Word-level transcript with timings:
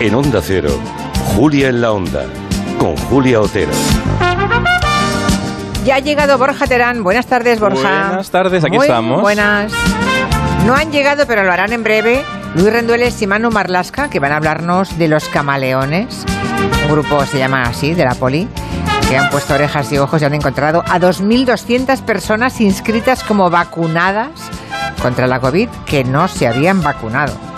En 0.00 0.14
Onda 0.14 0.40
Cero, 0.42 0.70
Julia 1.36 1.68
en 1.68 1.82
la 1.82 1.92
Onda, 1.92 2.24
con 2.78 2.96
Julia 2.96 3.38
Otero. 3.38 3.70
Ya 5.84 5.96
ha 5.96 5.98
llegado 5.98 6.38
Borja 6.38 6.66
Terán. 6.66 7.04
Buenas 7.04 7.26
tardes, 7.26 7.60
Borja. 7.60 8.06
Buenas 8.08 8.30
tardes, 8.30 8.64
aquí 8.64 8.76
Muy 8.76 8.86
estamos. 8.86 9.20
Buenas. 9.20 9.70
No 10.64 10.74
han 10.74 10.90
llegado, 10.90 11.26
pero 11.26 11.44
lo 11.44 11.52
harán 11.52 11.74
en 11.74 11.82
breve. 11.82 12.24
Luis 12.54 12.72
Rendueles 12.72 13.20
y 13.20 13.26
Manu 13.26 13.50
Marlasca, 13.50 14.08
que 14.08 14.20
van 14.20 14.32
a 14.32 14.36
hablarnos 14.36 14.96
de 14.96 15.08
los 15.08 15.28
camaleones. 15.28 16.24
Un 16.86 16.92
grupo 16.92 17.26
se 17.26 17.36
llama 17.36 17.64
así, 17.64 17.92
de 17.92 18.06
la 18.06 18.14
poli, 18.14 18.48
que 19.06 19.18
han 19.18 19.28
puesto 19.28 19.52
orejas 19.52 19.92
y 19.92 19.98
ojos 19.98 20.22
y 20.22 20.24
han 20.24 20.32
encontrado 20.32 20.82
a 20.88 20.98
2.200 20.98 22.00
personas 22.04 22.58
inscritas 22.62 23.22
como 23.22 23.50
vacunadas 23.50 24.30
contra 25.02 25.26
la 25.26 25.40
COVID 25.40 25.68
que 25.84 26.04
no 26.04 26.26
se 26.26 26.46
habían 26.46 26.82
vacunado. 26.82 27.49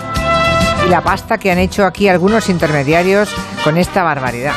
Y 0.85 0.89
la 0.89 1.01
pasta 1.01 1.37
que 1.37 1.51
han 1.51 1.59
hecho 1.59 1.85
aquí 1.85 2.07
algunos 2.07 2.49
intermediarios 2.49 3.29
con 3.63 3.77
esta 3.77 4.03
barbaridad. 4.03 4.53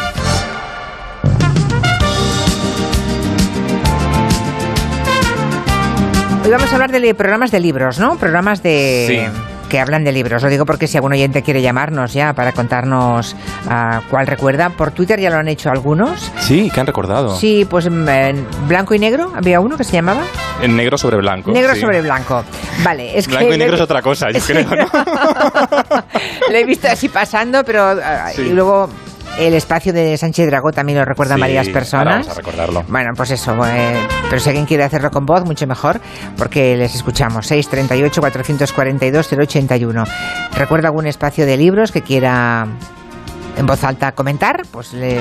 Hoy 6.44 6.50
vamos 6.50 6.70
a 6.70 6.74
hablar 6.74 6.92
de 6.92 7.14
programas 7.14 7.50
de 7.50 7.60
libros, 7.60 7.98
¿no? 7.98 8.16
Programas 8.16 8.62
de... 8.62 9.28
Que 9.68 9.80
hablan 9.80 10.04
de 10.04 10.12
libros. 10.12 10.42
Lo 10.42 10.48
digo 10.48 10.64
porque 10.64 10.86
si 10.86 10.96
algún 10.96 11.12
oyente 11.12 11.42
quiere 11.42 11.60
llamarnos 11.60 12.12
ya 12.12 12.32
para 12.34 12.52
contarnos 12.52 13.34
ah, 13.68 14.00
cuál 14.10 14.26
recuerda. 14.28 14.70
Por 14.70 14.92
Twitter 14.92 15.18
ya 15.18 15.28
lo 15.30 15.36
han 15.38 15.48
hecho 15.48 15.70
algunos. 15.70 16.30
Sí, 16.38 16.70
que 16.72 16.78
han 16.80 16.86
recordado. 16.86 17.36
Sí, 17.36 17.66
pues 17.68 17.90
mm, 17.90 18.08
en 18.08 18.46
blanco 18.68 18.94
y 18.94 18.98
negro. 19.00 19.32
Había 19.34 19.58
uno 19.60 19.76
que 19.76 19.82
se 19.84 19.92
llamaba. 19.92 20.22
En 20.62 20.76
negro 20.76 20.96
sobre 20.96 21.16
blanco. 21.16 21.50
negro 21.50 21.74
sí. 21.74 21.80
sobre 21.80 22.00
blanco. 22.00 22.44
Vale, 22.84 23.18
es 23.18 23.26
Blanco 23.26 23.48
que. 23.48 23.54
y 23.54 23.58
negro 23.58 23.74
es 23.76 23.82
otra 23.82 24.02
cosa, 24.02 24.30
yo 24.30 24.40
Sí. 24.46 24.52
creo, 24.52 24.64
¿no? 24.76 24.86
Lo 26.50 26.56
he 26.56 26.64
visto 26.64 26.88
así 26.88 27.08
pasando, 27.08 27.64
pero. 27.64 27.82
ah, 28.02 28.30
Sí. 28.34 28.42
Y 28.42 28.50
luego. 28.50 28.88
El 29.38 29.52
espacio 29.54 29.92
de 29.92 30.16
Sánchez 30.16 30.46
Dragó 30.46 30.70
también 30.72 30.98
lo 30.98 31.04
recuerdan 31.04 31.36
Sí, 31.36 31.40
varias 31.42 31.66
ahora 31.66 31.78
personas. 31.80 32.14
vamos 32.14 32.28
a 32.28 32.34
recordarlo. 32.34 32.84
Bueno, 32.88 33.10
pues 33.14 33.30
eso. 33.32 33.54
eh, 33.66 33.98
pero 34.30 34.40
si 34.40 34.48
alguien 34.48 34.64
quiere 34.66 34.84
hacerlo 34.84 35.10
con 35.10 35.26
voz, 35.26 35.44
mucho 35.44 35.66
mejor, 35.66 36.00
porque 36.38 36.74
les 36.76 36.94
escuchamos. 36.94 37.50
638-442-081. 37.50 40.06
¿Recuerda 40.56 40.88
algún 40.88 41.06
espacio 41.06 41.44
de 41.46 41.56
libros 41.56 41.92
que 41.92 42.02
quiera 42.02 42.66
en 43.56 43.66
voz 43.66 43.82
alta 43.84 44.12
comentar? 44.12 44.62
Pues 44.70 44.92
le 44.92 45.18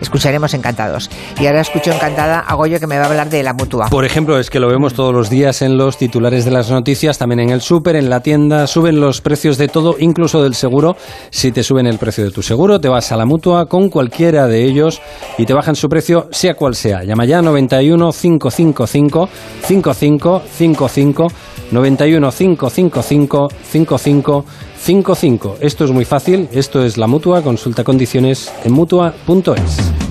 escucharemos 0.00 0.54
encantados. 0.54 1.10
Y 1.40 1.46
ahora 1.46 1.60
escucho 1.60 1.92
encantada 1.92 2.40
a 2.40 2.54
Goyo 2.54 2.78
que 2.78 2.86
me 2.86 2.98
va 2.98 3.04
a 3.04 3.08
hablar 3.08 3.30
de 3.30 3.42
la 3.42 3.52
mutua. 3.52 3.88
Por 3.88 4.04
ejemplo, 4.04 4.38
es 4.38 4.50
que 4.50 4.60
lo 4.60 4.68
vemos 4.68 4.94
todos 4.94 5.12
los 5.12 5.30
días 5.30 5.62
en 5.62 5.76
los 5.76 5.96
titulares 5.96 6.44
de 6.44 6.50
las 6.50 6.70
noticias, 6.70 7.18
también 7.18 7.40
en 7.40 7.50
el 7.50 7.60
súper, 7.60 7.96
en 7.96 8.10
la 8.10 8.20
tienda, 8.20 8.66
suben 8.66 9.00
los 9.00 9.20
precios 9.20 9.58
de 9.58 9.68
todo, 9.68 9.96
incluso 9.98 10.42
del 10.42 10.54
seguro. 10.54 10.96
Si 11.30 11.52
te 11.52 11.62
suben 11.62 11.86
el 11.86 11.98
precio 11.98 12.24
de 12.24 12.30
tu 12.30 12.42
seguro, 12.42 12.80
te 12.80 12.88
vas 12.88 13.12
a 13.12 13.16
la 13.16 13.26
mutua 13.26 13.66
con 13.66 13.88
cualquiera 13.88 14.46
de 14.46 14.64
ellos 14.64 15.00
y 15.38 15.46
te 15.46 15.54
bajan 15.54 15.74
su 15.74 15.88
precio, 15.88 16.28
sea 16.30 16.54
cual 16.54 16.74
sea. 16.74 17.02
Llama 17.04 17.24
ya 17.24 17.42
91 17.42 18.12
555 18.12 19.28
5555 19.62 21.28
91 21.70 22.30
555 22.30 23.48
55 23.62 24.44
55. 24.84 25.56
Esto 25.60 25.84
es 25.86 25.90
muy 25.90 26.04
fácil, 26.04 26.46
esto 26.52 26.84
es 26.84 26.98
la 26.98 27.06
mutua, 27.06 27.42
consulta 27.42 27.84
condiciones 27.84 28.52
en 28.64 28.72
mutua.es. 28.72 30.03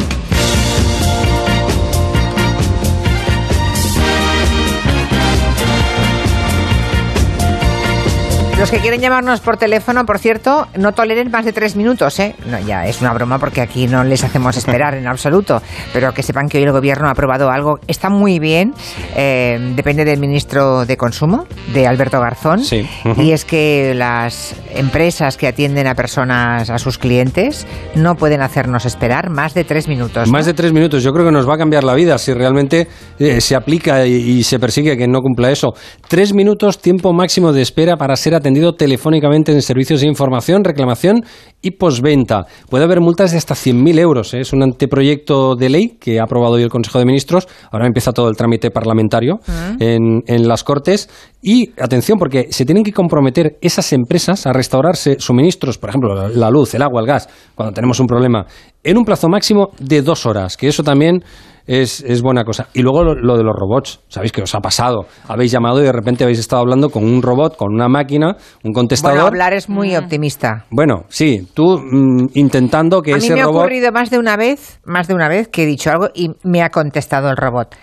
Los 8.63 8.71
que 8.71 8.79
quieren 8.79 9.01
llamarnos 9.01 9.41
por 9.41 9.57
teléfono, 9.57 10.05
por 10.05 10.19
cierto, 10.19 10.67
no 10.77 10.93
toleren 10.93 11.29
más 11.29 11.43
de 11.43 11.51
tres 11.51 11.75
minutos, 11.75 12.17
¿eh? 12.21 12.33
No, 12.49 12.57
ya 12.61 12.87
es 12.87 13.01
una 13.01 13.11
broma 13.11 13.37
porque 13.37 13.59
aquí 13.59 13.87
no 13.87 14.05
les 14.05 14.23
hacemos 14.23 14.55
esperar 14.55 14.95
en 14.95 15.05
absoluto, 15.05 15.61
pero 15.91 16.13
que 16.13 16.23
sepan 16.23 16.47
que 16.47 16.59
hoy 16.59 16.63
el 16.63 16.71
gobierno 16.71 17.09
ha 17.09 17.11
aprobado 17.11 17.49
algo, 17.51 17.79
está 17.89 18.09
muy 18.09 18.39
bien, 18.39 18.73
eh, 19.17 19.59
depende 19.75 20.05
del 20.05 20.17
ministro 20.21 20.85
de 20.85 20.95
Consumo, 20.95 21.45
de 21.73 21.87
Alberto 21.87 22.21
Garzón, 22.21 22.63
Sí. 22.63 22.87
y 23.17 23.33
es 23.33 23.43
que 23.43 23.93
las 23.97 24.55
empresas 24.73 25.35
que 25.35 25.47
atienden 25.47 25.85
a 25.87 25.93
personas, 25.93 26.69
a 26.69 26.77
sus 26.77 26.97
clientes, 26.97 27.67
no 27.95 28.15
pueden 28.15 28.41
hacernos 28.41 28.85
esperar 28.85 29.29
más 29.29 29.53
de 29.55 29.65
tres 29.65 29.89
minutos. 29.89 30.29
Más 30.29 30.45
¿no? 30.45 30.47
de 30.47 30.53
tres 30.53 30.71
minutos. 30.71 31.03
Yo 31.03 31.11
creo 31.11 31.25
que 31.25 31.33
nos 31.33 31.49
va 31.49 31.55
a 31.55 31.57
cambiar 31.57 31.83
la 31.83 31.95
vida 31.95 32.17
si 32.17 32.31
realmente 32.33 32.87
eh, 33.19 33.41
se 33.41 33.57
aplica 33.57 34.05
y, 34.05 34.13
y 34.13 34.43
se 34.43 34.57
persigue 34.57 34.95
que 34.95 35.09
no 35.09 35.19
cumpla 35.19 35.51
eso. 35.51 35.73
Tres 36.07 36.33
minutos, 36.33 36.79
tiempo 36.79 37.11
máximo 37.11 37.51
de 37.51 37.61
espera 37.61 37.97
para 37.97 38.15
ser 38.15 38.33
atendido 38.35 38.52
telefónicamente 38.75 39.51
en 39.51 39.61
servicios 39.61 40.01
de 40.01 40.07
información, 40.07 40.63
reclamación 40.63 41.23
y 41.61 41.71
posventa. 41.71 42.45
Puede 42.69 42.83
haber 42.83 42.99
multas 43.01 43.31
de 43.31 43.37
hasta 43.37 43.55
100.000 43.55 43.99
euros. 43.99 44.33
¿eh? 44.33 44.39
Es 44.41 44.53
un 44.53 44.63
anteproyecto 44.63 45.55
de 45.55 45.69
ley 45.69 45.97
que 45.99 46.19
ha 46.19 46.23
aprobado 46.23 46.53
hoy 46.53 46.63
el 46.63 46.69
Consejo 46.69 46.99
de 46.99 47.05
Ministros. 47.05 47.47
Ahora 47.71 47.87
empieza 47.87 48.11
todo 48.11 48.29
el 48.29 48.35
trámite 48.35 48.69
parlamentario 48.71 49.39
en, 49.79 50.21
en 50.27 50.47
las 50.47 50.63
Cortes. 50.63 51.09
Y 51.41 51.71
atención, 51.81 52.17
porque 52.17 52.47
se 52.51 52.65
tienen 52.65 52.83
que 52.83 52.93
comprometer 52.93 53.57
esas 53.61 53.91
empresas 53.93 54.45
a 54.47 54.53
restaurarse 54.53 55.17
suministros, 55.19 55.77
por 55.77 55.89
ejemplo, 55.89 56.15
la- 56.15 56.29
la 56.29 56.49
luz, 56.49 56.73
el 56.73 56.81
agua, 56.81 57.01
el 57.01 57.07
gas, 57.07 57.27
cuando 57.55 57.73
tenemos 57.73 57.99
un 57.99 58.07
problema, 58.07 58.45
en 58.83 58.97
un 58.97 59.03
plazo 59.05 59.27
máximo 59.29 59.69
de 59.79 60.01
dos 60.01 60.25
horas, 60.25 60.55
que 60.57 60.67
eso 60.67 60.83
también 60.83 61.23
es, 61.67 62.01
es 62.01 62.21
buena 62.21 62.43
cosa. 62.43 62.67
Y 62.73 62.81
luego 62.81 63.03
lo, 63.03 63.15
lo 63.15 63.37
de 63.37 63.43
los 63.43 63.53
robots, 63.55 64.01
¿sabéis 64.07 64.31
qué 64.31 64.41
os 64.41 64.53
ha 64.55 64.59
pasado? 64.59 65.05
Habéis 65.27 65.51
llamado 65.51 65.79
y 65.81 65.83
de 65.83 65.91
repente 65.91 66.23
habéis 66.23 66.39
estado 66.39 66.61
hablando 66.61 66.89
con 66.89 67.03
un 67.03 67.21
robot, 67.21 67.55
con 67.55 67.73
una 67.73 67.87
máquina, 67.87 68.35
un 68.63 68.73
contestador. 68.73 69.15
Bueno, 69.15 69.27
hablar 69.27 69.53
es 69.53 69.69
muy 69.69 69.95
optimista. 69.95 70.65
Bueno, 70.69 71.05
sí, 71.09 71.47
tú 71.53 71.77
mm, 71.79 72.27
intentando 72.33 73.01
que 73.01 73.13
A 73.13 73.15
mí 73.15 73.23
ese 73.23 73.33
me 73.33 73.41
ha 73.41 73.45
robot... 73.45 73.61
ocurrido 73.61 73.91
más 73.91 74.09
de 74.09 74.19
una 74.19 74.35
vez, 74.37 74.79
más 74.85 75.07
de 75.07 75.13
una 75.13 75.29
vez 75.29 75.47
que 75.47 75.63
he 75.63 75.65
dicho 75.65 75.91
algo 75.91 76.09
y 76.13 76.31
me 76.43 76.61
ha 76.61 76.69
contestado 76.69 77.29
el 77.29 77.37
robot. 77.37 77.75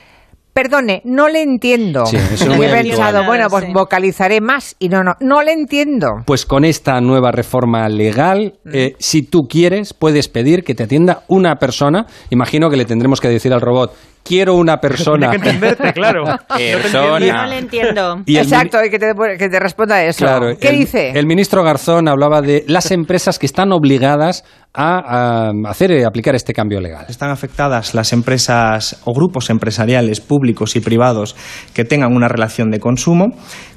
Perdone, 0.53 1.00
no 1.05 1.28
le 1.28 1.43
entiendo. 1.43 2.06
Sí, 2.06 2.16
eso 2.16 2.50
es 2.50 2.56
muy 2.56 2.66
he 2.66 2.71
pensado, 2.71 3.25
bueno, 3.25 3.47
pues 3.49 3.65
Sí. 3.66 3.72
vocalizaré 3.72 4.41
más 4.41 4.75
y 4.78 4.88
no, 4.88 5.03
no, 5.05 5.15
no 5.21 5.43
le 5.43 5.53
entiendo. 5.53 6.09
Pues 6.27 6.44
con 6.44 6.65
esta 6.65 7.00
nueva 7.00 7.31
reforma 7.31 7.88
legal, 7.88 8.55
eh, 8.72 8.94
si 8.99 9.22
tú 9.22 9.43
quieres, 9.49 9.94
puedes 9.94 10.28
pedir 10.28 10.65
que 10.65 10.75
te 10.75 10.83
atienda 10.84 11.22
una 11.28 11.56
persona. 11.56 12.06
Imagino 12.31 12.69
que 12.69 12.77
le 12.77 12.84
tendremos 12.84 13.21
que 13.21 13.28
decir 13.28 13.53
al 13.53 13.61
robot, 13.61 13.94
quiero 14.25 14.54
una 14.54 14.76
persona. 14.81 15.31
Tiene 15.31 15.42
que 15.44 15.50
entenderte, 15.50 15.92
claro. 15.92 16.25
Persona. 16.48 17.19
Yo 17.26 17.32
no 17.34 17.47
le 17.47 17.58
entiendo. 17.58 18.22
Y 18.26 18.36
Exacto, 18.36 18.78
y 18.84 18.91
que 18.91 18.98
te, 18.98 19.12
que 19.38 19.48
te 19.48 19.58
responda 19.60 20.03
eso. 20.04 20.25
Claro, 20.25 20.56
¿Qué 20.58 20.69
el- 20.69 20.78
dice? 20.78 21.10
El 21.10 21.26
ministro 21.26 21.62
Garzón 21.62 22.08
hablaba 22.08 22.41
de 22.42 22.64
las 22.69 22.91
empresas 22.91 23.38
que 23.38 23.47
están 23.47 23.72
obligadas 23.72 24.44
a, 24.72 25.48
a 25.48 25.50
hacer 25.69 25.91
eh, 25.91 26.04
aplicar 26.04 26.34
este 26.36 26.53
cambio 26.53 26.81
legal. 26.81 27.06
Están 27.08 27.31
afectadas 27.31 27.94
las 27.94 28.12
empresas 28.12 29.00
o 29.04 29.12
grupos 29.12 29.50
empresariales 29.50 30.20
públicos 30.20 30.76
y 30.76 30.81
privados 30.81 31.34
que 31.75 31.84
tengan 31.84 32.14
una 32.14 32.28
relación 32.28 32.70
de 32.70 32.78
consumo 32.78 33.26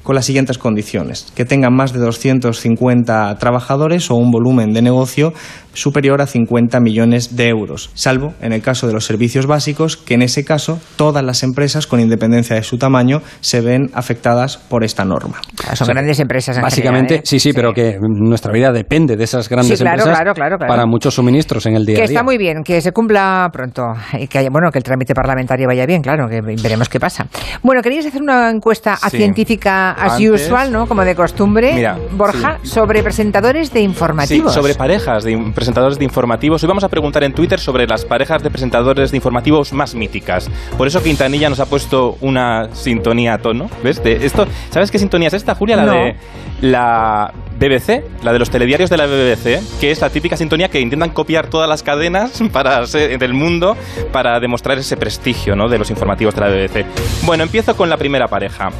con 0.04 0.14
las 0.14 0.24
siguientes 0.26 0.56
condiciones. 0.58 1.32
Que 1.34 1.44
tengan 1.44 1.74
más 1.74 1.92
de 1.92 1.98
250 1.98 3.34
trabajadores 3.38 4.10
o 4.10 4.14
un 4.14 4.30
volumen 4.30 4.72
de 4.72 4.82
negocio 4.82 5.32
superior 5.74 6.20
a 6.22 6.26
50 6.26 6.80
millones 6.80 7.36
de 7.36 7.48
euros, 7.48 7.90
salvo 7.94 8.34
en 8.40 8.52
el 8.52 8.62
caso 8.62 8.86
de 8.86 8.92
los 8.92 9.04
servicios 9.04 9.46
básicos, 9.46 9.96
que 9.96 10.14
en 10.14 10.22
ese 10.22 10.44
caso 10.44 10.80
todas 10.96 11.22
las 11.24 11.42
empresas, 11.42 11.86
con 11.86 12.00
independencia 12.00 12.56
de 12.56 12.62
su 12.62 12.78
tamaño, 12.78 13.22
se 13.40 13.60
ven 13.60 13.90
afectadas 13.94 14.56
por 14.56 14.84
esta 14.84 15.04
norma. 15.04 15.40
Son 15.74 15.88
grandes 15.88 16.18
empresas 16.20 16.56
en 16.56 16.62
Básicamente, 16.62 17.14
general, 17.14 17.24
¿eh? 17.24 17.26
sí, 17.26 17.40
sí, 17.40 17.52
pero 17.52 17.72
que 17.72 17.98
nuestra 18.00 18.52
vida 18.52 18.72
depende 18.72 19.16
de 19.16 19.24
esas 19.24 19.48
grandes 19.48 19.78
Sí, 19.78 19.82
claro, 19.84 19.98
empresas 20.02 20.18
claro, 20.20 20.34
claro, 20.34 20.56
claro. 20.58 20.70
para 20.70 20.86
muchos 20.86 21.14
suministros 21.14 21.66
en 21.66 21.76
el 21.76 21.84
día 21.84 21.96
Que 21.96 22.02
a 22.02 22.06
día. 22.06 22.14
está 22.14 22.22
muy 22.24 22.38
bien, 22.38 22.62
que 22.64 22.80
se 22.80 22.92
cumpla 22.92 23.48
pronto 23.52 23.82
y 24.18 24.26
que 24.28 24.38
haya, 24.38 24.48
bueno, 24.50 24.70
que 24.70 24.78
el 24.78 24.84
trámite 24.84 25.14
parlamentario 25.14 25.66
vaya 25.66 25.86
bien, 25.86 26.02
claro, 26.02 26.28
que 26.28 26.40
veremos 26.40 26.88
qué 26.88 27.00
pasa. 27.00 27.26
Bueno, 27.62 27.82
querías 27.82 28.06
hacer 28.06 28.22
una 28.22 28.50
encuesta 28.50 28.94
a 28.94 29.10
Sí. 29.10 29.16
científica 29.18 29.92
as 29.92 30.12
Antes, 30.14 30.42
usual, 30.46 30.72
¿no? 30.72 30.86
Como 30.86 31.04
de 31.04 31.14
costumbre, 31.14 31.72
Mira, 31.74 31.98
Borja, 32.12 32.58
sí. 32.62 32.68
sobre 32.70 33.02
presentadores 33.02 33.72
de 33.72 33.80
Sí, 33.80 33.84
informativos. 33.84 34.52
sobre 34.54 34.74
parejas 34.74 35.24
de 35.24 35.32
presentadores 35.64 35.98
de 35.98 36.04
informativos. 36.04 36.62
Hoy 36.62 36.66
vamos 36.68 36.84
a 36.84 36.90
preguntar 36.90 37.24
en 37.24 37.32
Twitter 37.32 37.58
sobre 37.58 37.86
las 37.86 38.04
parejas 38.04 38.42
de 38.42 38.50
presentadores 38.50 39.10
de 39.10 39.16
informativos 39.16 39.72
más 39.72 39.94
míticas. 39.94 40.50
Por 40.76 40.86
eso 40.86 41.02
Quintanilla 41.02 41.48
nos 41.48 41.58
ha 41.58 41.64
puesto 41.64 42.18
una 42.20 42.68
sintonía 42.74 43.32
a 43.32 43.38
tono. 43.38 43.70
¿Ves? 43.82 44.02
De 44.04 44.26
esto, 44.26 44.46
¿Sabes 44.68 44.90
qué 44.90 44.98
sintonía 44.98 45.28
es 45.28 45.34
esta, 45.34 45.54
Julia? 45.54 45.76
La 45.76 45.84
No. 45.86 45.92
de 45.92 46.16
la 46.60 47.32
BBC, 47.68 48.02
la 48.22 48.32
de 48.32 48.38
los 48.38 48.50
telediarios 48.50 48.90
de 48.90 48.96
la 48.96 49.06
BBC, 49.06 49.60
que 49.80 49.90
es 49.90 50.00
la 50.00 50.10
típica 50.10 50.36
sintonía 50.36 50.68
que 50.68 50.80
intentan 50.80 51.10
copiar 51.10 51.48
todas 51.48 51.68
las 51.68 51.82
cadenas 51.82 52.42
para 52.52 52.86
ser- 52.86 53.18
del 53.18 53.34
mundo 53.34 53.76
para 54.12 54.38
demostrar 54.40 54.78
ese 54.78 54.96
prestigio 54.96 55.56
¿no? 55.56 55.68
de 55.68 55.78
los 55.78 55.90
informativos 55.90 56.34
de 56.34 56.40
la 56.40 56.48
BBC. 56.48 56.84
Bueno, 57.24 57.42
empiezo 57.44 57.76
con 57.76 57.88
la 57.88 57.96
primera 57.96 58.28
pareja. 58.28 58.70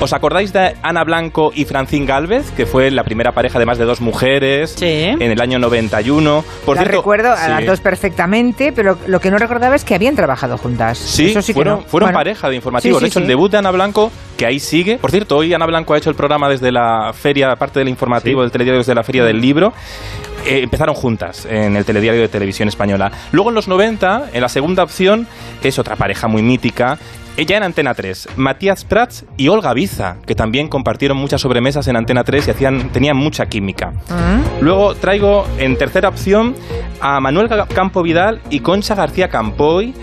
¿Os 0.00 0.12
acordáis 0.14 0.52
de 0.52 0.76
Ana 0.82 1.04
Blanco 1.04 1.52
y 1.54 1.64
Francine 1.66 2.06
Galvez, 2.06 2.50
que 2.52 2.64
fue 2.66 2.90
la 2.90 3.04
primera 3.04 3.32
pareja 3.32 3.58
de 3.58 3.66
más 3.66 3.76
de 3.78 3.84
dos 3.84 4.00
mujeres 4.00 4.74
Sí. 4.78 4.86
en 4.86 5.20
el 5.22 5.40
año 5.40 5.58
91? 5.58 6.44
Por 6.64 6.76
Las 6.76 6.84
cierto, 6.84 6.98
recuerdo 7.00 7.32
a 7.32 7.36
sí. 7.36 7.50
las 7.50 7.66
dos 7.66 7.80
perfectamente, 7.80 8.72
pero 8.72 8.96
lo 9.06 9.20
que 9.20 9.30
no 9.30 9.36
recordaba 9.38 9.76
es 9.76 9.84
que 9.84 9.94
habían 9.94 10.16
trabajado 10.16 10.56
juntas. 10.56 10.96
Sí, 10.98 11.30
Eso 11.30 11.42
sí 11.42 11.48
que 11.52 11.58
fueron, 11.58 11.80
no. 11.80 11.84
fueron 11.86 12.06
Bueno. 12.08 12.18
pareja 12.18 12.48
de 12.48 12.56
informativos. 12.56 12.98
Sí, 12.98 13.00
sí, 13.00 13.04
de 13.04 13.08
hecho, 13.08 13.18
sí. 13.20 13.24
el 13.24 13.28
debut 13.28 13.50
de 13.52 13.58
Ana 13.58 13.70
Blanco, 13.70 14.10
que 14.40 14.46
ahí 14.46 14.58
sigue. 14.58 14.96
Por 14.96 15.10
cierto, 15.10 15.36
hoy 15.36 15.52
Ana 15.52 15.66
Blanco 15.66 15.92
ha 15.92 15.98
hecho 15.98 16.08
el 16.08 16.16
programa 16.16 16.48
desde 16.48 16.72
la 16.72 17.12
feria, 17.12 17.54
parte 17.56 17.78
del 17.78 17.90
informativo, 17.90 18.40
del 18.40 18.50
telediario 18.50 18.78
desde 18.78 18.94
la 18.94 19.02
feria 19.02 19.22
del 19.22 19.38
libro. 19.38 19.74
Eh, 20.46 20.62
empezaron 20.62 20.94
juntas 20.94 21.46
en 21.46 21.76
el 21.76 21.84
telediario 21.84 22.20
de 22.20 22.28
televisión 22.28 22.68
española. 22.68 23.12
Luego 23.32 23.50
en 23.50 23.54
los 23.54 23.68
90, 23.68 24.30
en 24.32 24.40
la 24.40 24.48
segunda 24.48 24.82
opción, 24.82 25.26
es 25.62 25.78
otra 25.78 25.96
pareja 25.96 26.28
muy 26.28 26.42
mítica. 26.42 26.98
Ella 27.36 27.56
en 27.56 27.62
Antena 27.62 27.94
3, 27.94 28.28
Matías 28.36 28.84
Prats 28.84 29.24
y 29.36 29.48
Olga 29.48 29.72
Biza, 29.72 30.16
que 30.26 30.34
también 30.34 30.68
compartieron 30.68 31.16
muchas 31.16 31.40
sobremesas 31.40 31.86
en 31.88 31.96
Antena 31.96 32.24
3 32.24 32.48
y 32.48 32.50
hacían, 32.50 32.90
tenían 32.90 33.16
mucha 33.16 33.46
química. 33.46 33.92
Luego 34.60 34.94
traigo 34.94 35.46
en 35.58 35.78
tercera 35.78 36.08
opción 36.08 36.54
a 37.00 37.20
Manuel 37.20 37.48
Campo 37.72 38.02
Vidal 38.02 38.40
y 38.50 38.60
Concha 38.60 38.94
García 38.94 39.28
Campoy, 39.28 39.94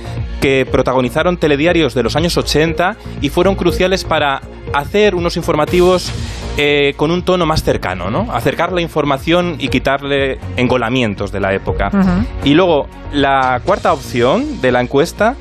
que 0.42 0.66
protagonizaron 0.66 1.38
telediarios 1.38 1.94
de 1.94 2.04
los 2.04 2.16
años 2.16 2.38
80 2.38 2.96
y 3.22 3.30
fueron 3.30 3.56
cruciales 3.56 4.04
para 4.04 4.42
hacer 4.74 5.16
unos 5.16 5.38
informativos 5.38 6.12
eh, 6.58 6.94
con 6.98 7.12
un 7.12 7.22
tono 7.22 7.46
más 7.46 7.64
cercano, 7.64 8.10
¿no? 8.10 8.32
Acercar 8.32 8.72
la 8.72 8.82
información 8.82 9.58
y 9.60 9.68
quitarle 9.68 10.40
engolamientos 10.56 11.32
de 11.32 11.40
la 11.40 11.54
época. 11.54 11.92
Y 12.44 12.56
luego, 12.56 12.88
la 13.14 13.62
cuarta 13.64 13.94
opción 13.94 14.60
de 14.60 14.72
la 14.72 14.82
encuesta, 14.82 15.36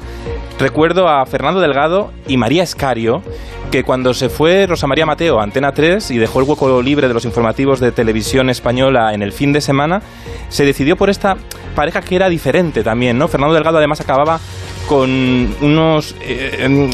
recuerdo 0.58 1.08
a 1.08 1.25
Fernando 1.25 1.61
Delgado 1.61 2.12
y 2.28 2.37
María 2.37 2.62
Escario, 2.62 3.23
que 3.70 3.82
cuando 3.82 4.12
se 4.14 4.28
fue 4.28 4.67
Rosa 4.67 4.87
María 4.87 5.06
Mateo 5.06 5.40
a 5.40 5.43
Antena 5.43 5.72
3 5.72 6.11
y 6.11 6.19
dejó 6.19 6.40
el 6.40 6.49
hueco 6.49 6.82
libre 6.82 7.08
de 7.08 7.14
los 7.14 7.25
informativos 7.25 7.81
de 7.81 7.93
televisión 7.93 8.50
española 8.50 9.14
en 9.14 9.22
el 9.22 9.32
fin 9.32 9.52
de 9.52 9.61
semana, 9.61 10.02
se 10.49 10.64
decidió 10.64 10.96
por 10.96 11.11
esta 11.11 11.37
pareja 11.75 12.02
que 12.02 12.17
era 12.17 12.29
diferente 12.29 12.82
también, 12.82 13.19
¿no? 13.19 13.26
Fernando 13.26 13.55
Delgado 13.55 13.79
además 13.79 14.00
acababa 14.00 14.38
con 14.86 15.54
unos 15.60 16.14
eh, 16.20 16.58
em, 16.60 16.90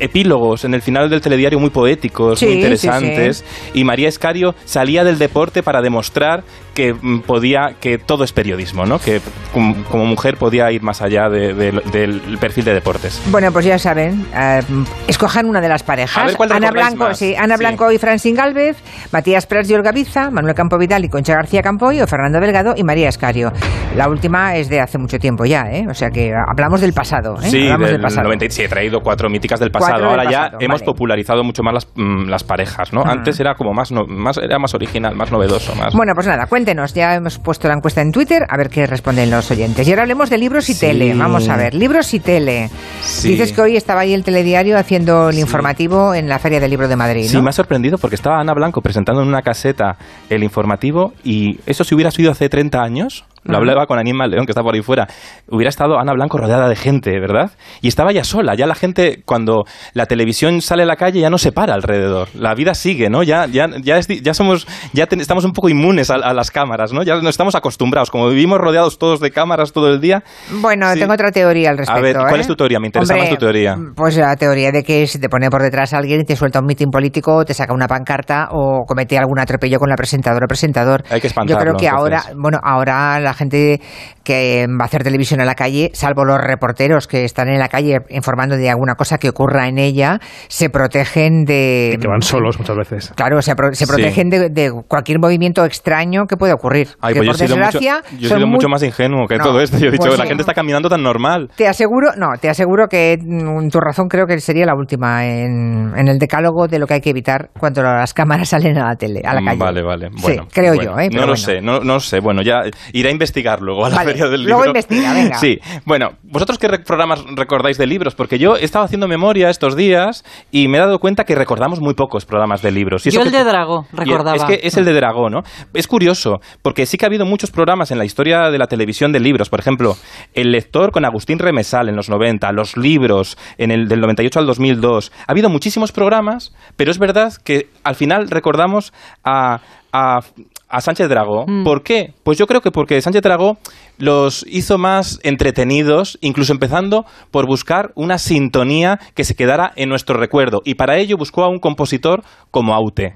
epílogos 0.00 0.64
en 0.64 0.74
el 0.74 0.82
final 0.82 1.08
del 1.08 1.20
telediario 1.20 1.58
muy 1.60 1.70
poéticos, 1.70 2.38
Sí, 2.38 2.46
muy 2.46 2.54
sí, 2.54 2.60
interesantes, 2.60 3.44
y 3.74 3.84
María 3.84 4.08
Escario 4.08 4.54
salía 4.64 5.04
del 5.04 5.18
deporte 5.18 5.62
para 5.62 5.80
demostrar 5.82 6.42
que 6.74 6.92
mm, 6.92 7.20
podía, 7.20 7.74
que 7.80 7.96
todo 7.98 8.24
es 8.24 8.32
periodismo, 8.32 8.84
¿no? 8.84 8.98
Que 8.98 9.20
como, 9.52 9.82
como 9.84 10.04
mujer 10.04 10.36
podía 10.36 10.70
ir 10.72 10.82
más 10.82 11.00
allá 11.00 11.28
de- 11.30 11.54
de- 11.54 11.72
del 11.92 12.20
perfil 12.38 12.64
de 12.64 12.74
deportes. 12.74 13.22
Bueno, 13.30 13.50
pues 13.52 13.64
ya 13.64 13.78
saben, 13.78 14.26
eh, 14.36 14.60
escojan 15.08 15.46
una 15.46 15.60
de 15.60 15.68
las 15.68 15.82
parejas. 15.82 16.18
A 16.22 16.26
ver, 16.26 16.36
¿cuál 16.36 16.52
Ana 16.52 16.70
Blanco, 16.70 17.04
más? 17.04 17.18
sí, 17.18 17.34
Ana. 17.34 17.56
Blanco 17.56 17.90
y 17.90 17.96
Francine 17.98 18.36
Galvez, 18.36 18.76
Matías 19.12 19.46
Prats 19.46 19.70
y 19.70 19.74
Olga 19.74 19.92
Biza, 19.92 20.30
Manuel 20.30 20.54
Campo 20.54 20.76
Vidal 20.76 21.04
y 21.04 21.08
Concha 21.08 21.34
García 21.34 21.62
Campoy, 21.62 22.02
o 22.02 22.06
Fernando 22.06 22.38
Delgado 22.40 22.74
y 22.76 22.82
María 22.84 23.08
Escario. 23.08 23.50
La 23.96 24.10
última 24.10 24.56
es 24.56 24.68
de 24.68 24.80
hace 24.80 24.98
mucho 24.98 25.18
tiempo 25.18 25.46
ya, 25.46 25.70
¿eh? 25.72 25.86
O 25.88 25.94
sea 25.94 26.10
que 26.10 26.34
hablamos 26.34 26.82
del 26.82 26.92
pasado, 26.92 27.35
¿eh? 27.42 27.50
Sí, 27.50 27.58
del 27.66 28.00
97 28.00 28.64
he 28.64 28.68
traído 28.68 29.00
cuatro 29.00 29.28
míticas 29.28 29.60
del 29.60 29.70
pasado. 29.70 29.92
Cuatro 29.92 30.10
del 30.10 30.18
Ahora 30.20 30.30
ya 30.30 30.38
pasado, 30.44 30.58
hemos 30.60 30.82
popularizado 30.82 31.44
mucho 31.44 31.62
más 31.62 31.74
las, 31.74 31.88
mm, 31.94 32.28
las 32.28 32.44
parejas, 32.44 32.92
¿no? 32.92 33.02
Antes 33.04 33.38
era 33.40 33.54
como 33.54 33.72
más, 33.72 33.92
no- 33.92 34.06
más, 34.06 34.38
era 34.38 34.58
más 34.58 34.74
original, 34.74 35.14
más 35.14 35.30
novedoso, 35.30 35.74
más... 35.74 35.94
Bueno, 35.94 36.12
pues 36.14 36.26
nada, 36.26 36.46
cuéntenos. 36.46 36.94
Ya 36.94 37.14
hemos 37.14 37.38
puesto 37.38 37.68
la 37.68 37.74
encuesta 37.74 38.00
en 38.02 38.12
Twitter 38.12 38.42
a 38.48 38.56
ver 38.56 38.68
qué 38.68 38.86
responden 38.86 39.30
los 39.30 39.50
oyentes. 39.50 39.86
Y 39.86 39.90
ahora 39.90 40.02
hablemos 40.02 40.30
de 40.30 40.38
libros 40.38 40.68
y 40.68 40.74
Sí. 40.74 40.80
tele. 40.80 41.14
Vamos 41.14 41.48
a 41.48 41.56
ver, 41.56 41.74
libros 41.74 42.12
y 42.14 42.20
tele. 42.20 42.70
Sí. 43.02 43.30
Dices 43.30 43.52
que 43.52 43.60
hoy 43.60 43.76
estaba 43.76 44.00
ahí 44.00 44.14
el 44.14 44.24
telediario 44.24 44.78
haciendo 44.78 45.30
el 45.30 45.38
informativo 45.38 46.14
en 46.14 46.28
la 46.28 46.38
Feria 46.38 46.60
del 46.60 46.70
Libro 46.70 46.88
de 46.88 46.96
Madrid, 46.96 47.26
Sí, 47.28 47.36
¿no? 47.36 47.42
me 47.42 47.50
ha 47.50 47.52
sorprendido 47.52 47.98
porque 47.98 48.16
estaba 48.16 48.40
Ana 48.40 48.54
Blanco 48.54 48.80
presentando 48.80 49.22
en 49.22 49.28
una 49.28 49.42
caseta 49.42 49.96
el 50.30 50.42
informativo 50.42 51.12
y 51.24 51.58
eso 51.66 51.84
si 51.84 51.94
hubiera 51.94 52.10
sido 52.10 52.30
hace 52.30 52.48
30 52.48 52.82
años, 52.82 53.24
lo 53.46 53.56
hablaba 53.56 53.86
con 53.86 53.98
Aníbal 53.98 54.30
León 54.30 54.46
que 54.46 54.52
está 54.52 54.62
por 54.62 54.74
ahí 54.74 54.82
fuera, 54.82 55.06
hubiera 55.48 55.68
estado 55.68 55.98
Ana 55.98 56.12
Blanco 56.12 56.38
rodeada 56.38 56.68
de 56.68 56.76
gente, 56.76 57.10
¿verdad? 57.20 57.50
Y 57.80 57.88
estaba 57.88 58.12
ya 58.12 58.24
sola, 58.24 58.54
ya 58.54 58.66
la 58.66 58.74
gente 58.74 59.22
cuando 59.24 59.64
la 59.94 60.06
televisión 60.06 60.60
sale 60.60 60.82
a 60.82 60.86
la 60.86 60.96
calle 60.96 61.20
ya 61.20 61.30
no 61.30 61.38
se 61.38 61.52
para 61.52 61.74
alrededor, 61.74 62.28
la 62.34 62.54
vida 62.54 62.74
sigue, 62.74 63.08
¿no? 63.10 63.22
Ya, 63.22 63.46
ya, 63.46 63.66
ya, 63.82 63.98
es 63.98 64.06
ya 64.08 64.34
somos, 64.34 64.66
ya 64.92 65.06
ten- 65.06 65.20
estamos 65.20 65.44
un 65.44 65.52
poco 65.52 65.68
inmunes 65.68 66.10
a, 66.10 66.14
a 66.16 66.32
las 66.34 66.50
cámaras, 66.50 66.92
¿no? 66.92 67.02
Ya 67.02 67.16
no 67.16 67.28
estamos 67.28 67.54
acostumbrados, 67.54 68.10
como 68.10 68.28
vivimos 68.28 68.58
rodeados 68.58 68.98
todos 68.98 69.20
de 69.20 69.30
cámaras 69.30 69.72
todo 69.72 69.88
el 69.88 70.00
día. 70.00 70.22
Bueno, 70.60 70.92
Sí. 70.92 71.00
tengo 71.00 71.12
otra 71.14 71.30
teoría 71.32 71.70
al 71.70 71.78
respecto. 71.78 71.98
A 71.98 72.02
ver, 72.02 72.16
¿cuál 72.16 72.36
¿eh? 72.36 72.40
es 72.40 72.46
tu 72.46 72.54
teoría? 72.56 72.78
Me 72.80 72.86
interesa 72.86 73.14
Hombre, 73.14 73.28
más 73.30 73.38
tu 73.38 73.44
teoría. 73.44 73.76
Pues 73.94 74.16
la 74.16 74.36
teoría 74.36 74.70
de 74.72 74.82
que 74.82 75.06
si 75.06 75.18
te 75.20 75.28
pone 75.28 75.50
por 75.50 75.62
detrás 75.62 75.92
a 75.94 75.98
alguien 75.98 76.20
y 76.20 76.24
te 76.24 76.36
suelta 76.36 76.60
un 76.60 76.66
mitin 76.66 76.90
político, 76.90 77.44
te 77.44 77.54
saca 77.54 77.72
una 77.74 77.86
pancarta 77.88 78.48
o 78.52 78.84
comete 78.86 79.18
algún 79.18 79.38
atropello 79.38 79.78
con 79.78 79.88
la 79.90 79.96
presentadora 79.96 80.44
o 80.44 80.48
presentador. 80.48 81.02
Hay 81.10 81.20
que 81.20 81.28
Yo 81.28 81.34
creo 81.34 81.44
espantarlo, 81.44 81.76
que 81.76 81.88
ahora, 81.88 82.16
entonces. 82.18 82.36
bueno, 82.38 82.58
ahora 82.62 83.18
la 83.20 83.34
gente 83.36 83.80
que 84.24 84.66
va 84.68 84.84
a 84.84 84.86
hacer 84.86 85.04
televisión 85.04 85.40
en 85.40 85.46
la 85.46 85.54
calle, 85.54 85.90
salvo 85.94 86.24
los 86.24 86.40
reporteros 86.40 87.06
que 87.06 87.24
están 87.24 87.48
en 87.48 87.58
la 87.60 87.68
calle 87.68 87.98
informando 88.10 88.56
de 88.56 88.68
alguna 88.70 88.94
cosa 88.96 89.18
que 89.18 89.28
ocurra 89.28 89.68
en 89.68 89.78
ella, 89.78 90.18
se 90.48 90.68
protegen 90.68 91.44
de... 91.44 91.92
Y 91.94 91.98
que 91.98 92.08
van 92.08 92.22
solos 92.22 92.58
muchas 92.58 92.76
veces. 92.76 93.12
Claro, 93.16 93.40
se, 93.42 93.54
pro- 93.54 93.72
se 93.72 93.86
Sí. 93.86 93.92
protegen 93.92 94.30
de, 94.30 94.48
de 94.50 94.72
cualquier 94.88 95.20
movimiento 95.20 95.64
extraño 95.64 96.26
que 96.26 96.36
pueda 96.36 96.54
ocurrir. 96.54 96.88
Ay, 97.00 97.14
que 97.14 97.20
pues 97.20 97.26
yo 97.26 97.32
por 97.32 97.34
he 97.36 97.46
sido, 97.48 97.56
mucho, 97.56 97.78
desgracia 97.78 98.02
yo 98.18 98.26
he 98.26 98.28
sido 98.28 98.40
muy- 98.40 98.50
mucho 98.56 98.68
más 98.68 98.82
ingenuo 98.82 99.26
que 99.28 99.36
No, 99.36 99.44
todo 99.44 99.60
esto. 99.60 99.78
Yo 99.78 99.88
he 99.88 99.90
dicho, 99.92 100.06
pues 100.06 100.18
la 100.18 100.24
sí. 100.24 100.28
gente 100.28 100.42
está 100.42 100.54
caminando 100.54 100.88
tan 100.88 101.02
normal. 101.02 101.48
Te 101.56 101.68
aseguro, 101.68 102.10
no, 102.16 102.28
te 102.40 102.48
aseguro 102.48 102.88
que 102.88 103.16
mm, 103.20 103.68
tu 103.68 103.78
razón 103.80 104.08
creo 104.08 104.26
que 104.26 104.40
sería 104.40 104.66
la 104.66 104.74
última 104.74 105.24
en, 105.26 105.92
en 105.96 106.08
el 106.08 106.18
decálogo 106.18 106.66
de 106.66 106.78
lo 106.80 106.86
que 106.86 106.94
hay 106.94 107.00
que 107.00 107.10
evitar 107.10 107.50
cuando 107.58 107.82
las 107.82 108.12
cámaras 108.12 108.48
salen 108.56 108.76
a 108.78 108.88
la 108.88 108.96
tele, 108.96 109.20
a 109.24 109.34
la 109.34 109.40
Mm, 109.40 109.44
calle. 109.44 109.58
Vale, 109.58 109.82
vale. 109.82 110.08
Bueno, 110.20 110.42
sí, 110.44 110.48
creo 110.52 110.74
bueno. 110.74 110.92
yo, 110.92 110.98
¿eh? 110.98 111.04
No 111.04 111.10
Pero 111.10 111.20
lo 111.20 111.26
bueno. 111.26 111.36
sé, 111.36 111.60
no, 111.60 111.80
no 111.80 112.00
sé. 112.00 112.20
Bueno, 112.20 112.42
ya 112.42 112.62
iré 112.92 113.08
a 113.08 113.12
investigar 113.26 113.60
luego 113.60 113.84
a 113.84 113.90
la 113.90 113.96
Vale, 113.96 114.10
feria 114.12 114.28
del 114.28 114.40
libro. 114.42 114.54
luego 114.56 114.66
investiga, 114.66 115.12
venga. 115.12 115.36
Sí. 115.38 115.58
Bueno, 115.84 116.10
¿vosotros 116.22 116.58
qué 116.58 116.68
programas 116.86 117.24
recordáis 117.34 117.76
de 117.76 117.86
libros? 117.86 118.14
Porque 118.14 118.38
yo 118.38 118.56
he 118.56 118.64
estado 118.64 118.84
haciendo 118.84 119.08
memoria 119.08 119.50
estos 119.50 119.74
días 119.76 120.24
y 120.52 120.68
me 120.68 120.78
he 120.78 120.80
dado 120.80 120.98
cuenta 121.00 121.24
que 121.24 121.34
recordamos 121.34 121.80
muy 121.80 121.94
pocos 121.94 122.24
programas 122.24 122.62
de 122.62 122.70
libros. 122.70 123.04
Y 123.04 123.08
eso 123.08 123.18
Yo 123.18 123.24
el 123.24 123.32
que- 123.32 123.38
de 123.38 123.44
Dragó, 123.44 123.86
recordaba. 123.92 124.36
Es 124.36 124.44
que 124.44 124.60
es 124.62 124.76
el 124.76 124.84
de 124.84 124.92
Dragó, 124.92 125.28
¿no? 125.28 125.40
Es 125.74 125.88
curioso, 125.88 126.36
porque 126.62 126.86
sí 126.86 126.96
que 126.96 127.04
ha 127.04 127.08
habido 127.08 127.26
muchos 127.26 127.50
programas 127.50 127.90
en 127.90 127.98
la 127.98 128.04
historia 128.04 128.50
de 128.50 128.58
la 128.58 128.66
televisión 128.68 129.12
de 129.12 129.20
libros. 129.20 129.48
Por 129.50 129.58
ejemplo, 129.60 129.96
El 130.34 130.52
lector 130.52 130.92
con 130.92 131.04
Agustín 131.04 131.38
Remesal 131.38 131.88
en 131.88 131.96
los 131.96 132.08
90, 132.08 132.52
Los 132.52 132.76
libros 132.76 133.36
en 133.58 133.70
el 133.72 133.88
del 133.88 134.00
98 134.00 134.38
al 134.38 134.46
2002. 134.46 135.10
Ha 135.26 135.32
habido 135.32 135.48
muchísimos 135.50 135.90
programas, 135.92 136.54
pero 136.76 136.90
es 136.90 136.98
verdad 136.98 137.32
que 137.44 137.68
al 137.82 137.94
final 137.96 138.28
recordamos 138.28 138.92
a, 139.24 139.60
a, 139.92 140.20
a 140.68 140.80
Sánchez 140.80 141.08
Dragó. 141.08 141.44
Mm. 141.46 141.64
¿Por 141.64 141.82
qué? 141.82 142.12
Pues 142.22 142.38
yo 142.38 142.46
creo 142.46 142.60
que 142.60 142.70
porque 142.70 143.00
Sánchez 143.00 143.22
Dragó 143.22 143.58
los 143.98 144.44
hizo 144.48 144.78
más 144.78 145.20
entretenidos, 145.22 146.18
incluso 146.20 146.52
empezando 146.52 147.06
por 147.30 147.46
buscar 147.46 147.92
una 147.94 148.18
sintonía 148.18 148.98
que 149.14 149.24
se 149.24 149.34
quedara 149.34 149.72
en 149.76 149.88
nuestro 149.88 150.18
recuerdo. 150.18 150.62
Y 150.64 150.74
para 150.74 150.96
ello 150.98 151.16
buscó 151.16 151.44
a 151.44 151.48
un 151.48 151.58
compositor 151.58 152.22
como 152.50 152.74
Aute. 152.74 153.14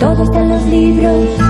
Todo 0.00 0.22
está 0.22 0.40
en 0.40 0.48
los 0.48 0.62
libros. 0.66 1.45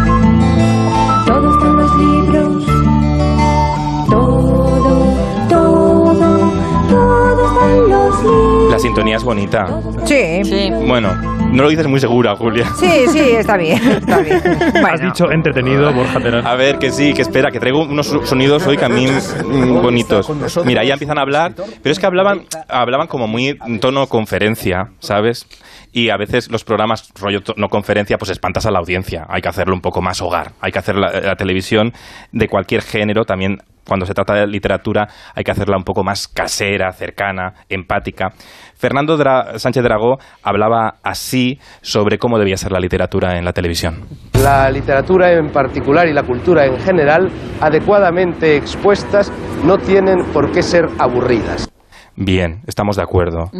La 8.70 8.78
sintonía 8.78 9.16
es 9.16 9.24
bonita. 9.24 9.66
Sí, 10.04 10.42
sí, 10.44 10.50
Sí. 10.50 10.70
Bueno, 10.86 11.14
no 11.52 11.62
lo 11.62 11.68
dices 11.68 11.86
muy 11.86 12.00
segura, 12.00 12.34
Julia. 12.36 12.66
sí, 12.76 12.86
está 13.20 13.56
bien, 13.56 13.80
está 13.82 14.18
bien. 14.20 14.40
Has 14.86 15.00
dicho 15.00 15.30
entretenido, 15.30 15.92
Borja 15.92 16.20
Terán. 16.20 16.46
A 16.46 16.54
ver, 16.54 16.78
que 16.78 16.90
sí, 16.90 17.12
que 17.14 17.22
espera, 17.22 17.50
que 17.50 17.60
traigo 17.60 17.82
unos 17.82 18.06
so- 18.06 18.24
sonidos 18.26 18.66
hoy 18.66 18.76
que 18.76 18.84
a 18.84 18.88
mí 18.88 19.06
mm, 19.06 19.82
bonitos. 19.82 20.30
Mira, 20.64 20.84
ya 20.84 20.94
empiezan 20.94 21.18
a 21.18 21.22
hablar, 21.22 21.54
pero 21.82 21.92
es 21.92 21.98
que 21.98 22.06
hablaban, 22.06 22.42
hablaban 22.68 23.06
como 23.06 23.26
muy 23.28 23.56
en 23.66 23.80
tono 23.80 24.06
conferencia, 24.08 24.90
¿sabes? 24.98 25.46
Y 25.92 26.10
a 26.10 26.16
veces 26.16 26.50
los 26.50 26.64
programas 26.64 27.10
rollo 27.18 27.40
no 27.56 27.68
conferencia, 27.68 28.18
pues 28.18 28.30
espantas 28.30 28.66
a 28.66 28.70
la 28.70 28.78
audiencia. 28.80 29.26
Hay 29.28 29.40
que 29.40 29.48
hacerlo 29.48 29.74
un 29.74 29.80
poco 29.80 30.02
más 30.02 30.20
hogar. 30.20 30.52
Hay 30.60 30.72
que 30.72 30.78
hacer 30.78 30.96
la, 30.96 31.20
la 31.20 31.36
televisión 31.36 31.92
de 32.32 32.48
cualquier 32.48 32.82
género 32.82 33.24
también. 33.24 33.58
Cuando 33.86 34.06
se 34.06 34.14
trata 34.14 34.34
de 34.34 34.46
literatura 34.46 35.06
hay 35.34 35.44
que 35.44 35.50
hacerla 35.50 35.76
un 35.76 35.84
poco 35.84 36.02
más 36.02 36.28
casera, 36.28 36.92
cercana, 36.92 37.54
empática. 37.68 38.30
Fernando 38.74 39.16
Sánchez 39.56 39.82
Dragó 39.82 40.18
hablaba 40.42 40.96
así 41.02 41.58
sobre 41.80 42.18
cómo 42.18 42.38
debía 42.38 42.56
ser 42.56 42.72
la 42.72 42.80
literatura 42.80 43.38
en 43.38 43.44
la 43.44 43.52
televisión. 43.52 44.04
La 44.34 44.70
literatura 44.70 45.32
en 45.32 45.50
particular 45.50 46.08
y 46.08 46.12
la 46.12 46.24
cultura 46.24 46.66
en 46.66 46.78
general, 46.78 47.30
adecuadamente 47.60 48.56
expuestas, 48.56 49.32
no 49.64 49.78
tienen 49.78 50.24
por 50.32 50.52
qué 50.52 50.62
ser 50.62 50.88
aburridas. 50.98 51.68
Bien, 52.16 52.62
estamos 52.66 52.96
de 52.96 53.02
acuerdo. 53.02 53.50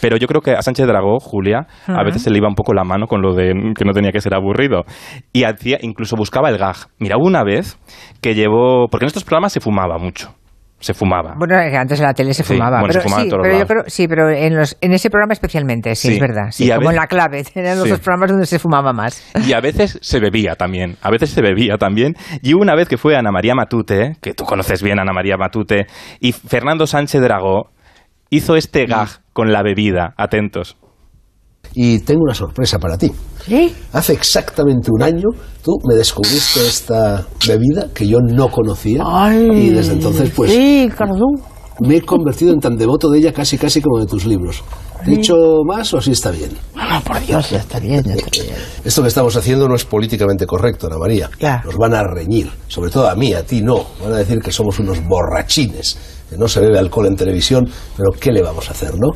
Pero 0.00 0.16
yo 0.16 0.26
creo 0.28 0.40
que 0.40 0.52
a 0.52 0.62
Sánchez 0.62 0.86
Dragó, 0.86 1.18
Julia, 1.20 1.66
a 1.86 2.04
veces 2.04 2.22
se 2.22 2.30
le 2.30 2.38
iba 2.38 2.48
un 2.48 2.54
poco 2.54 2.72
la 2.72 2.84
mano 2.84 3.06
con 3.06 3.20
lo 3.22 3.34
de 3.34 3.52
que 3.76 3.84
no 3.84 3.92
tenía 3.92 4.12
que 4.12 4.20
ser 4.20 4.34
aburrido. 4.34 4.84
Y 5.32 5.44
hacía, 5.44 5.78
incluso 5.80 6.16
buscaba 6.16 6.48
el 6.50 6.58
gag. 6.58 6.76
Mira, 6.98 7.16
hubo 7.16 7.26
una 7.26 7.42
vez 7.42 7.78
que 8.20 8.34
llevó. 8.34 8.86
Porque 8.88 9.04
en 9.04 9.08
estos 9.08 9.24
programas 9.24 9.52
se 9.52 9.60
fumaba 9.60 9.98
mucho. 9.98 10.32
Se 10.80 10.94
fumaba. 10.94 11.34
bueno, 11.36 11.56
antes 11.56 11.98
en 11.98 12.06
la 12.06 12.14
tele 12.14 12.32
se 12.32 12.44
Sí, 12.44 12.54
fumaba. 12.54 12.78
bueno, 12.78 12.92
se 12.92 13.00
pero 13.00 13.02
fumaba 13.08 13.22
en 13.24 13.28
sí, 13.28 13.30
pero 13.36 13.44
yo 13.46 13.52
lados. 13.52 13.68
creo, 13.68 13.82
sí, 13.88 14.06
pero 14.06 14.30
en, 14.30 14.54
los, 14.56 14.76
en 14.80 14.92
ese 14.92 15.10
programa 15.10 15.32
especialmente, 15.32 15.92
sí, 15.96 16.06
Sí. 16.06 16.14
es 16.14 16.20
verdad. 16.20 16.50
Sí, 16.52 16.66
Y 16.66 16.70
como 16.72 16.90
en 16.90 16.96
la 16.96 17.08
clave, 17.08 17.42
eran 17.56 17.78
los 17.80 17.88
dos 17.88 17.98
programas 17.98 18.30
donde 18.30 18.46
se 18.46 18.60
fumaba 18.60 18.92
más. 18.92 19.28
Y 19.44 19.54
a 19.54 19.60
veces 19.60 19.98
se 20.02 20.20
bebía 20.20 20.54
también. 20.54 20.94
A 21.02 21.10
veces 21.10 21.30
se 21.30 21.42
bebía 21.42 21.78
también. 21.78 22.14
Y 22.42 22.54
una 22.54 22.76
vez 22.76 22.86
que 22.88 22.96
fue 22.96 23.16
Ana 23.16 23.32
María 23.32 23.56
Matute, 23.56 24.12
que 24.22 24.34
tú 24.34 24.44
conoces 24.44 24.80
bien 24.80 25.00
a 25.00 25.02
Ana 25.02 25.12
María 25.12 25.36
Matute, 25.36 25.86
y 26.20 26.30
Fernando 26.30 26.86
Sánchez 26.86 27.22
Dragó 27.22 27.70
hizo 28.30 28.56
este 28.56 28.86
gag 28.86 29.08
con 29.32 29.52
la 29.52 29.62
bebida. 29.62 30.14
Atentos. 30.16 30.76
Y 31.74 31.98
tengo 32.00 32.22
una 32.22 32.34
sorpresa 32.34 32.78
para 32.78 32.96
ti. 32.96 33.10
¿Sí? 33.46 33.74
Hace 33.92 34.12
exactamente 34.14 34.90
un 34.90 35.02
año 35.02 35.28
tú 35.62 35.72
me 35.88 35.94
descubriste 35.94 36.66
esta 36.66 37.26
bebida 37.46 37.88
que 37.94 38.06
yo 38.06 38.18
no 38.20 38.48
conocía 38.50 39.02
y 39.34 39.70
desde 39.70 39.94
entonces 39.94 40.30
pues 40.34 40.50
Sí, 40.52 40.88
Cardón. 40.96 41.34
me 41.80 41.96
he 41.96 42.02
convertido 42.02 42.52
en 42.52 42.60
tan 42.60 42.76
devoto 42.76 43.10
de 43.10 43.18
ella 43.18 43.32
casi 43.32 43.58
casi 43.58 43.80
como 43.82 43.98
de 43.98 44.06
tus 44.06 44.24
libros. 44.24 44.62
¿He 45.06 45.10
dicho 45.10 45.34
más 45.66 45.92
o 45.94 45.98
así 45.98 46.10
está 46.12 46.30
bien? 46.30 46.50
No, 46.74 47.00
por 47.02 47.20
Dios, 47.24 47.50
ya 47.50 47.58
está 47.58 47.78
bien, 47.78 48.02
ya 48.02 48.14
está 48.14 48.30
bien. 48.42 48.54
Esto 48.84 49.02
que 49.02 49.08
estamos 49.08 49.36
haciendo 49.36 49.68
no 49.68 49.76
es 49.76 49.84
políticamente 49.84 50.46
correcto, 50.46 50.86
Ana 50.86 50.98
María. 50.98 51.30
Ya. 51.38 51.62
Nos 51.64 51.76
van 51.76 51.94
a 51.94 52.02
reñir, 52.02 52.50
sobre 52.66 52.90
todo 52.90 53.08
a 53.08 53.14
mí, 53.14 53.32
a 53.32 53.44
ti 53.44 53.60
no. 53.62 53.84
Van 54.02 54.12
a 54.14 54.16
decir 54.16 54.40
que 54.40 54.50
somos 54.50 54.78
unos 54.80 54.98
borrachines, 55.06 55.96
no 56.36 56.48
se 56.48 56.60
bebe 56.60 56.78
alcohol 56.78 57.06
en 57.06 57.16
televisión, 57.16 57.68
pero 57.96 58.10
¿qué 58.18 58.32
le 58.32 58.42
vamos 58.42 58.68
a 58.68 58.72
hacer, 58.72 58.94
no? 58.98 59.08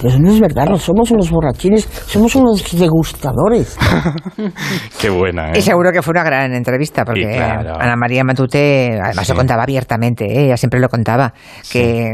Pero 0.00 0.18
no 0.18 0.32
es 0.32 0.40
verdad, 0.40 0.66
no 0.68 0.76
somos 0.78 1.12
unos 1.12 1.30
borrachines, 1.30 1.88
somos 2.06 2.34
unos 2.34 2.76
degustadores. 2.76 3.76
Qué 5.00 5.10
buena, 5.10 5.50
¿eh? 5.50 5.58
Y 5.58 5.62
seguro 5.62 5.92
que 5.92 6.02
fue 6.02 6.10
una 6.10 6.24
gran 6.24 6.52
entrevista, 6.54 7.04
porque 7.04 7.22
claro. 7.36 7.74
Ana 7.78 7.94
María 7.94 8.24
Matute, 8.24 8.98
además 9.00 9.26
Sí. 9.26 9.32
lo 9.32 9.38
contaba 9.38 9.62
abiertamente, 9.62 10.24
¿eh? 10.24 10.46
ella 10.46 10.56
siempre 10.56 10.80
lo 10.80 10.88
contaba, 10.88 11.32
que 11.70 12.12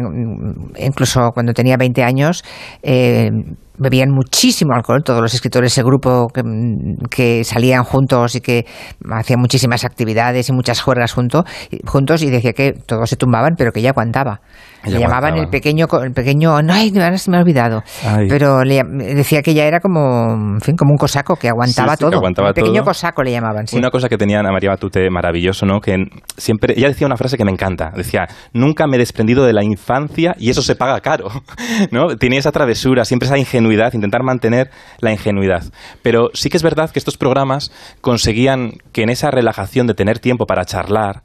incluso 0.77 1.31
cuando 1.33 1.55
tenía 1.55 1.79
20 1.79 2.03
años 2.05 2.45
eh, 2.83 3.31
bebían 3.79 4.11
muchísimo 4.11 4.75
alcohol, 4.75 5.03
todos 5.05 5.21
los 5.21 5.35
escritores, 5.35 5.77
el 5.79 5.85
grupo 5.85 6.29
que, 6.29 6.43
mm, 6.43 7.07
que 7.11 7.45
salían 7.45 7.85
juntos 7.85 8.35
y 8.35 8.41
que 8.41 8.67
hacían 9.11 9.41
muchísimas 9.41 9.85
actividades 9.85 10.49
y 10.49 10.53
muchas 10.53 10.81
juergas 10.81 11.13
junto, 11.13 11.45
juntos 11.87 12.23
y 12.23 12.31
decía 12.31 12.53
que 12.53 12.73
todos 12.73 13.09
se 13.09 13.17
tumbaban, 13.17 13.55
pero 13.57 13.73
que 13.73 13.81
ella 13.81 13.91
aguantaba. 13.91 14.41
Ella 14.85 14.95
le 14.95 15.01
llamaban 15.01 15.35
aguantaba. 15.35 15.45
el 15.45 15.51
pequeño, 15.51 15.87
el 16.05 16.13
pequeño, 16.13 16.63
no, 16.63 16.73
ay, 16.73 16.91
se 17.19 17.31
me 17.31 17.37
ha 17.37 17.41
olvidado, 17.41 17.83
Ay. 18.07 18.27
pero 18.29 18.63
le 18.65 18.83
decía 18.85 19.43
que 19.43 19.51
ella 19.51 19.65
era 19.67 19.81
como, 19.81 20.33
en 20.55 20.61
fin, 20.61 20.77
como 20.77 20.93
un 20.93 20.97
cosaco 20.99 21.35
que 21.37 21.49
aguantaba 21.49 21.93
Sí, 21.93 21.99
sí, 21.99 22.05
que 22.05 22.11
todo. 22.11 22.17
aguantaba 22.19 22.49
el 22.49 22.55
pequeño 22.55 22.83
todo. 22.83 22.85
cosaco 22.87 23.23
le 23.23 23.33
llamaban, 23.33 23.67
sí. 23.67 23.77
Una 23.77 23.91
cosa 23.91 24.09
que 24.09 24.17
tenía 24.17 24.39
Ana 24.41 24.53
María 24.53 24.71
Batute 24.71 25.11
maravilloso, 25.11 25.67
¿no? 25.67 25.81
Que 25.81 25.97
siempre, 26.37 26.75
ella 26.77 26.89
decía 26.89 27.07
una 27.07 27.17
frase 27.17 27.37
que 27.37 27.45
me 27.45 27.51
encanta. 27.51 27.91
Decía, 27.95 28.27
nunca 28.53 28.87
me 28.87 28.97
he 28.97 28.99
desprendido 28.99 29.45
de 29.45 29.53
la 29.53 29.65
infancia 29.65 30.35
y 30.39 30.51
eso 30.51 30.63
se 30.63 30.77
paga 30.77 31.01
caro, 31.01 31.29
¿no? 31.91 32.17
Tenía 32.17 32.39
esa 32.39 32.53
travesura, 32.53 33.05
siempre 33.05 33.27
esa 33.27 33.37
ingenuidad, 33.39 33.68
intentar 33.93 34.23
mantener 34.23 34.71
la 35.01 35.13
ingenuidad. 35.13 35.63
Pero 36.03 36.31
sí 36.35 36.49
que 36.51 36.57
es 36.57 36.63
verdad 36.63 36.91
que 36.91 36.99
estos 36.99 37.17
programas 37.17 37.71
conseguían 38.01 38.73
que 38.93 39.03
en 39.03 39.11
esa 39.11 39.31
relajación 39.31 39.87
de 39.87 39.95
tener 39.95 40.19
tiempo 40.19 40.47
para 40.47 40.65
charlar, 40.65 41.23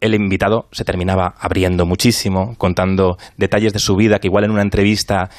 el 0.00 0.14
invitado 0.14 0.66
se 0.72 0.84
terminaba 0.84 1.34
abriendo 1.38 1.86
muchísimo, 1.86 2.54
contando 2.58 3.16
detalles 3.36 3.72
de 3.72 3.78
su 3.78 3.94
vida 3.96 4.18
que 4.18 4.26
igual 4.28 4.44
en 4.44 4.50
una 4.50 4.62
entrevista 4.62 5.30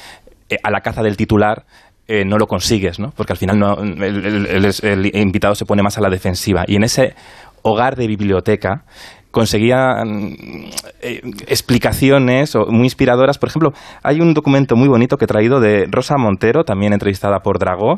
eh, 0.48 0.56
a 0.62 0.70
la 0.70 0.80
caza 0.80 1.02
del 1.02 1.16
titular 1.16 1.64
eh, 2.06 2.24
no 2.24 2.38
lo 2.38 2.46
consigues, 2.46 2.98
¿no? 2.98 3.12
Porque 3.16 3.32
al 3.32 3.38
final 3.38 3.58
no, 3.58 3.74
el, 3.82 4.64
el- 4.82 5.16
invitado 5.16 5.54
se 5.54 5.64
pone 5.64 5.82
más 5.82 5.96
a 5.98 6.00
la 6.02 6.10
defensiva. 6.10 6.64
Y 6.66 6.76
en 6.76 6.84
ese 6.84 7.14
hogar 7.62 7.96
de 7.96 8.06
biblioteca 8.06 8.84
conseguían 9.34 10.14
eh, 11.02 11.20
explicaciones 11.48 12.56
muy 12.68 12.84
inspiradoras. 12.84 13.36
Por 13.36 13.48
ejemplo, 13.48 13.72
hay 14.02 14.20
un 14.20 14.32
documento 14.32 14.76
muy 14.76 14.88
bonito 14.88 15.16
que 15.16 15.24
he 15.24 15.28
traído 15.28 15.60
de 15.60 15.86
Rosa 15.90 16.14
Montero, 16.16 16.62
también 16.62 16.92
entrevistada 16.92 17.40
por 17.40 17.58
Dragó, 17.58 17.96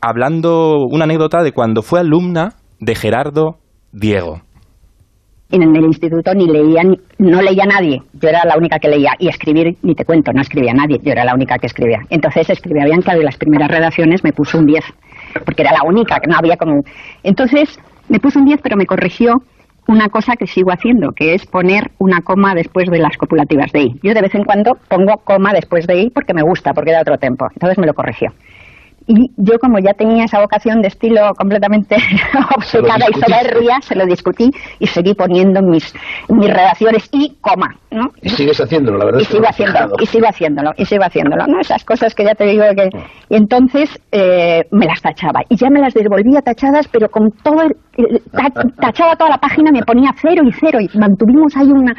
hablando 0.00 0.84
una 0.90 1.04
anécdota 1.04 1.42
de 1.44 1.52
cuando 1.52 1.82
fue 1.82 2.00
alumna 2.00 2.54
de 2.80 2.94
Gerardo 2.96 3.58
Diego. 3.92 4.40
en 5.50 5.62
el 5.62 5.84
instituto 5.84 6.34
ni 6.34 6.46
leía, 6.46 6.82
no 7.18 7.40
leía 7.40 7.64
nadie. 7.64 8.02
Yo 8.20 8.28
era 8.28 8.44
la 8.44 8.56
única 8.58 8.80
que 8.80 8.88
leía. 8.88 9.12
Y 9.20 9.28
escribir, 9.28 9.76
ni 9.82 9.94
te 9.94 10.04
cuento, 10.04 10.32
no 10.32 10.42
escribía 10.42 10.72
nadie. 10.74 10.98
Yo 11.04 11.12
era 11.12 11.24
la 11.24 11.34
única 11.34 11.56
que 11.58 11.68
escribía. 11.68 12.00
Entonces 12.10 12.50
escribía 12.50 12.84
Bianca 12.84 13.14
de 13.14 13.22
las 13.22 13.36
primeras 13.36 13.70
redacciones, 13.70 14.24
me 14.24 14.32
puso 14.32 14.58
un 14.58 14.66
10. 14.66 14.84
Porque 15.44 15.62
era 15.62 15.70
la 15.72 15.88
única, 15.88 16.18
que 16.18 16.28
no 16.28 16.36
había 16.36 16.56
como... 16.56 16.82
Entonces 17.22 17.78
me 18.08 18.18
puso 18.18 18.40
un 18.40 18.46
10, 18.46 18.60
pero 18.60 18.76
me 18.76 18.86
corrigió 18.86 19.34
una 19.86 20.08
cosa 20.08 20.36
que 20.36 20.46
sigo 20.46 20.70
haciendo, 20.72 21.12
que 21.12 21.34
es 21.34 21.46
poner 21.46 21.90
una 21.98 22.22
coma 22.22 22.54
después 22.54 22.88
de 22.90 22.98
las 22.98 23.16
copulativas 23.16 23.72
de 23.72 23.82
I. 23.82 24.00
Yo 24.02 24.14
de 24.14 24.22
vez 24.22 24.34
en 24.34 24.44
cuando 24.44 24.78
pongo 24.88 25.18
coma 25.18 25.52
después 25.52 25.86
de 25.86 26.00
I 26.02 26.10
porque 26.10 26.34
me 26.34 26.42
gusta, 26.42 26.72
porque 26.72 26.92
da 26.92 27.02
otro 27.02 27.18
tiempo. 27.18 27.48
Entonces 27.52 27.78
me 27.78 27.86
lo 27.86 27.94
corrigió. 27.94 28.32
Y 29.06 29.30
yo 29.36 29.58
como 29.58 29.78
ya 29.78 29.92
tenía 29.92 30.24
esa 30.24 30.40
vocación 30.40 30.80
de 30.80 30.88
estilo 30.88 31.20
completamente 31.36 31.96
obcecada 32.56 33.06
y 33.10 33.20
soberbia, 33.20 33.78
se 33.82 33.94
lo 33.94 34.06
discutí 34.06 34.50
y 34.78 34.86
seguí 34.86 35.14
poniendo 35.14 35.60
en 35.60 35.66
mis, 35.68 35.92
mis 36.30 36.48
redacciones 36.50 37.08
y 37.12 37.36
coma, 37.40 37.68
¿no? 37.90 38.08
Y 38.22 38.30
sigues 38.30 38.58
haciéndolo, 38.60 38.98
la 38.98 39.04
verdad 39.06 39.20
Y 39.20 39.22
es 39.22 39.28
que 39.28 39.34
sigo 39.34 39.46
haciéndolo, 39.48 39.94
y 40.00 40.06
sigo 40.06 40.26
haciéndolo, 40.26 40.70
y 40.76 40.84
sigo 40.86 41.04
haciéndolo, 41.04 41.46
¿no? 41.46 41.60
Esas 41.60 41.84
cosas 41.84 42.14
que 42.14 42.24
ya 42.24 42.34
te 42.34 42.44
digo 42.46 42.64
que... 42.76 42.88
Y 43.28 43.36
entonces 43.36 43.90
eh, 44.10 44.62
me 44.70 44.86
las 44.86 45.02
tachaba, 45.02 45.40
y 45.48 45.56
ya 45.56 45.68
me 45.70 45.80
las 45.80 45.92
devolvía 45.94 46.40
tachadas, 46.40 46.88
pero 46.88 47.08
con 47.08 47.30
todo 47.42 47.62
el... 47.62 47.76
el- 47.98 48.22
ta- 48.32 48.62
tachaba 48.80 49.16
toda 49.16 49.30
la 49.30 49.38
página, 49.38 49.70
me 49.70 49.82
ponía 49.82 50.10
cero 50.20 50.42
y 50.46 50.52
cero, 50.52 50.78
y 50.80 50.88
mantuvimos 50.98 51.54
ahí 51.56 51.68
una... 51.70 51.94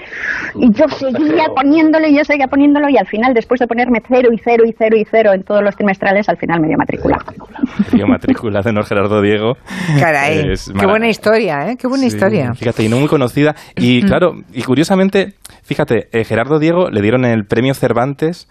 Y 0.55 0.71
yo 0.73 0.87
seguía 0.87 1.45
poniéndolo, 1.55 2.07
y 2.07 2.17
yo 2.17 2.23
seguía 2.23 2.47
poniéndolo, 2.47 2.89
y 2.89 2.97
al 2.97 3.07
final, 3.07 3.33
después 3.33 3.59
de 3.59 3.67
ponerme 3.67 3.99
cero 4.07 4.29
y 4.33 4.37
cero 4.43 4.63
y 4.65 4.73
cero 4.77 4.95
y 4.97 5.05
cero 5.09 5.31
en 5.33 5.43
todos 5.43 5.61
los 5.61 5.75
trimestrales, 5.75 6.27
al 6.29 6.37
final 6.37 6.61
me 6.61 6.67
dio 6.67 6.77
matrícula. 7.03 8.07
Matrícula 8.07 8.61
de 8.61 8.73
Nor 8.73 8.85
Gerardo 8.85 9.21
Diego. 9.21 9.53
Caray, 9.99 10.51
Es 10.51 10.71
qué 10.77 10.85
buena 10.85 11.09
historia, 11.09 11.69
¿eh? 11.71 11.77
Qué 11.77 11.87
buena 11.87 12.01
Sí, 12.03 12.07
historia. 12.15 12.53
Fíjate, 12.53 12.83
y 12.83 12.89
no 12.89 12.97
muy 12.97 13.07
conocida. 13.07 13.55
Y 13.75 14.01
claro, 14.03 14.33
y 14.53 14.63
curiosamente, 14.63 15.33
fíjate, 15.63 16.07
eh, 16.11 16.23
Gerardo 16.23 16.59
Diego 16.59 16.89
le 16.89 17.01
dieron 17.01 17.25
el 17.25 17.45
premio 17.45 17.73
Cervantes. 17.73 18.47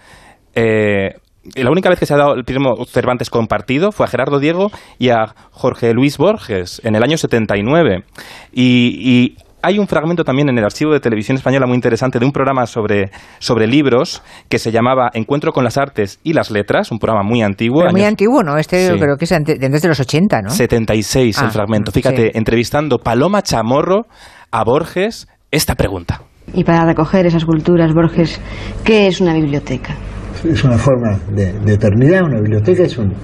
eh, 0.55 1.15
la 1.57 1.71
única 1.71 1.91
vez 1.91 1.99
que 1.99 2.07
se 2.07 2.15
ha 2.15 2.17
dado 2.17 2.33
el 2.35 2.45
premio 2.45 2.75
Cervantes 2.87 3.29
compartido 3.29 3.93
fue 3.93 4.07
a 4.07 4.09
Gerardo 4.09 4.39
Diego 4.39 4.71
y 4.99 5.11
a 5.11 5.35
Jorge 5.51 5.93
Luis 5.93 6.17
Borges 6.17 6.81
en 6.85 6.95
el 6.95 7.03
año 7.03 7.19
79. 7.19 8.03
Y, 8.51 8.97
y 8.99 9.37
hay 9.65 9.79
un 9.79 9.89
fragmento 9.89 10.25
también 10.25 10.49
en 10.49 10.59
el 10.59 10.65
archivo 10.65 10.93
de 10.93 11.01
televisión 11.01 11.37
española 11.37 11.67
muy 11.67 11.75
interesante 11.75 12.19
de 12.19 12.27
un 12.27 12.33
programa 12.33 12.67
sobre, 12.67 13.11
sobre 13.39 13.67
libros 13.67 14.23
que 14.49 14.59
se 14.59 14.71
llamaba 14.71 15.11
Encuentro 15.15 15.53
con 15.53 15.65
las 15.65 15.79
Artes 15.79 16.21
y 16.23 16.33
las 16.35 16.51
Letras, 16.51 16.93
un 16.93 16.99
programa 16.99 17.23
muy 17.27 17.43
antiguo. 17.43 17.81
Pero 17.81 17.93
muy 17.93 18.01
años- 18.03 18.11
antiguo, 18.11 18.43
¿no? 18.43 18.57
Este 18.59 18.89
Sí. 18.89 18.99
creo 18.99 19.17
que 19.17 19.25
es 19.25 19.33
ante- 19.33 19.57
desde 19.59 19.89
los 19.89 19.99
80, 20.01 20.43
¿no? 20.43 20.51
76 20.51 21.39
Ah, 21.41 21.47
el 21.47 21.51
fragmento. 21.51 21.91
sí. 21.91 22.01
Fíjate, 22.01 22.37
entrevistando 22.39 22.99
Paloma 22.99 23.43
Chamorro 23.43 24.07
a 24.51 24.65
Borges 24.65 25.27
esta 25.51 25.75
pregunta. 25.75 26.21
Y 26.53 26.63
para 26.65 26.85
recoger 26.85 27.25
esas 27.27 27.45
culturas, 27.45 27.93
Borges, 27.95 28.41
¿qué 28.85 29.07
es 29.07 29.21
una 29.21 29.33
biblioteca? 29.35 29.97
Es 30.45 30.63
una 30.63 30.77
forma 30.77 31.19
de, 31.31 31.53
de 31.55 31.73
eternidad, 31.75 32.23
una 32.23 32.39
biblioteca 32.41 32.83
es 32.83 32.99
un 32.99 33.15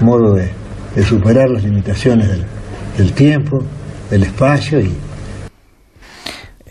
modo 0.00 0.34
de, 0.34 0.48
de 0.94 1.02
superar 1.02 1.50
las 1.50 1.64
limitaciones 1.64 2.28
del, 2.28 2.44
del 2.96 3.12
tiempo, 3.14 3.58
del 4.10 4.22
espacio 4.22 4.78
y 4.80 4.96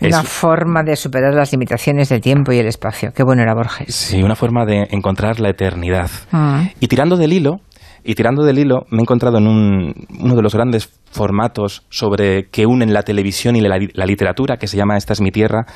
Una 0.00 0.20
Es- 0.20 0.28
forma 0.28 0.82
de 0.82 0.96
superar 0.96 1.34
las 1.34 1.52
limitaciones 1.52 2.08
del 2.08 2.20
tiempo 2.20 2.52
y 2.52 2.58
el 2.58 2.66
espacio. 2.66 3.10
Qué 3.14 3.22
bueno 3.22 3.42
era 3.42 3.54
Borges. 3.54 3.94
Sí, 3.94 4.22
una 4.22 4.36
forma 4.36 4.64
de 4.64 4.86
encontrar 4.90 5.40
la 5.40 5.50
eternidad. 5.50 6.10
Ah. 6.32 6.64
Y 6.80 6.86
tirando 6.88 7.16
del 7.16 7.32
hilo, 7.32 7.56
y 8.04 8.14
tirando 8.14 8.44
del 8.44 8.58
hilo, 8.58 8.86
me 8.90 8.98
he 8.98 9.02
encontrado 9.02 9.38
en 9.38 9.46
un- 9.48 9.94
uno 10.20 10.34
de 10.34 10.42
los 10.42 10.54
grandes 10.54 10.88
formatos 11.10 11.84
sobre 11.90 12.48
que 12.50 12.66
unen 12.66 12.92
la 12.92 13.02
televisión 13.02 13.56
y 13.56 13.60
la, 13.60 13.76
la 13.92 14.06
literatura, 14.06 14.56
que 14.56 14.66
se 14.68 14.76
llama 14.76 14.96
Esta 14.96 15.12
es 15.14 15.20
mi 15.20 15.30
tierra, 15.30 15.66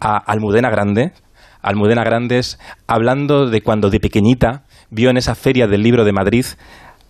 a 0.00 0.16
Almudena 0.18 0.70
Grande. 0.70 1.12
Almudena 1.62 2.04
Grandes, 2.04 2.58
hablando 2.86 3.48
de 3.48 3.62
cuando 3.62 3.88
de 3.90 3.98
pequeñita 3.98 4.64
vio 4.90 5.10
en 5.10 5.16
esa 5.16 5.34
feria 5.34 5.66
del 5.66 5.82
libro 5.82 6.04
de 6.04 6.12
Madrid 6.12 6.44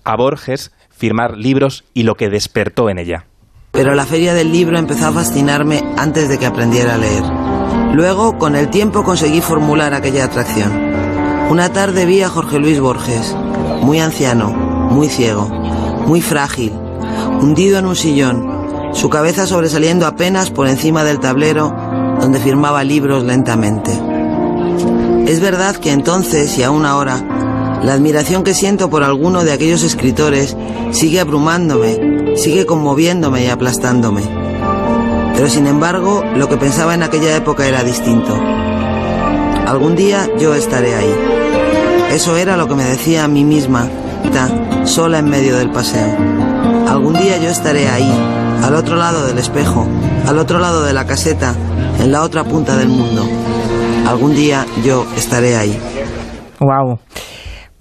a 0.05 0.17
Borges 0.17 0.73
firmar 0.91 1.37
libros 1.37 1.85
y 1.93 2.05
lo 2.05 2.15
que 2.15 2.29
despertó 2.31 2.89
en 2.89 2.99
ella. 2.99 3.25
Pero 3.75 3.95
la 3.95 4.07
feria 4.07 4.33
del 4.33 4.53
libro 4.53 4.79
empezó 4.79 5.09
a 5.09 5.13
fascinarme 5.13 5.83
antes 5.97 6.29
de 6.29 6.39
que 6.39 6.47
aprendiera 6.47 6.95
a 6.95 6.99
leer. 6.99 7.25
Luego, 7.93 8.39
con 8.39 8.57
el 8.57 8.71
tiempo, 8.71 9.05
conseguí 9.05 9.41
formular 9.41 9.93
aquella 9.93 10.25
atracción. 10.25 10.73
Una 11.51 11.69
tarde 11.73 12.07
vi 12.07 12.23
a 12.23 12.31
Jorge 12.31 12.59
Luis 12.59 12.81
Borges, 12.81 13.37
muy 13.83 13.99
anciano, 13.99 14.51
muy 14.51 15.09
ciego, 15.09 15.49
muy 16.07 16.23
frágil, 16.23 16.73
hundido 17.41 17.79
en 17.79 17.87
un 17.87 17.97
sillón, 17.97 18.93
su 18.95 19.11
cabeza 19.11 19.47
sobresaliendo 19.47 20.07
apenas 20.07 20.51
por 20.51 20.69
encima 20.69 21.05
del 21.05 21.21
tablero 21.21 21.75
donde 22.21 22.39
firmaba 22.39 22.85
libros 22.85 23.25
lentamente. 23.25 23.93
Es 25.27 25.41
verdad 25.41 25.77
que 25.77 25.91
entonces 25.91 26.57
y 26.59 26.63
aún 26.63 26.87
ahora, 26.87 27.81
la 27.83 27.93
admiración 27.93 28.45
que 28.45 28.55
siento 28.55 28.89
por 28.89 29.03
alguno 29.03 29.45
de 29.45 29.53
aquellos 29.53 29.83
escritores 29.83 30.57
sigue 30.93 31.21
abrumándome, 31.21 32.14
sigue 32.35 32.67
conmoviéndome 32.67 33.45
y 33.45 33.49
aplastándome. 33.49 34.23
Pero 35.35 35.49
sin 35.49 35.67
embargo, 35.67 36.23
lo 36.37 36.49
que 36.49 36.57
pensaba 36.57 36.95
en 36.95 37.03
aquella 37.03 37.37
época 37.37 37.67
era 37.67 37.83
distinto. 37.83 38.35
Algún 39.67 39.97
día 39.97 40.29
yo 40.39 40.55
estaré 40.55 40.95
ahí. 40.95 41.15
Eso 42.13 42.37
era 42.37 42.57
lo 42.57 42.69
que 42.69 42.75
me 42.75 42.85
decía 42.85 43.25
a 43.25 43.29
mí 43.29 43.45
misma, 43.45 43.89
ta, 44.33 44.87
sola 44.87 45.19
en 45.19 45.29
medio 45.29 45.57
del 45.57 45.71
paseo. 45.71 46.17
Algún 46.89 47.15
día 47.15 47.39
yo 47.39 47.49
estaré 47.49 47.89
ahí, 47.89 48.09
al 48.63 48.75
otro 48.75 48.97
lado 48.97 49.27
del 49.27 49.39
espejo, 49.39 49.87
al 50.27 50.39
otro 50.39 50.59
lado 50.59 50.85
de 50.85 50.93
la 50.93 51.07
caseta, 51.07 51.55
en 51.99 52.13
la 52.13 52.23
otra 52.23 52.45
punta 52.45 52.77
del 52.77 52.89
mundo. 52.89 53.27
Algún 54.07 54.35
día 54.35 54.67
yo 54.85 55.07
estaré 55.17 55.57
ahí. 55.57 55.77
Wow. 56.61 56.99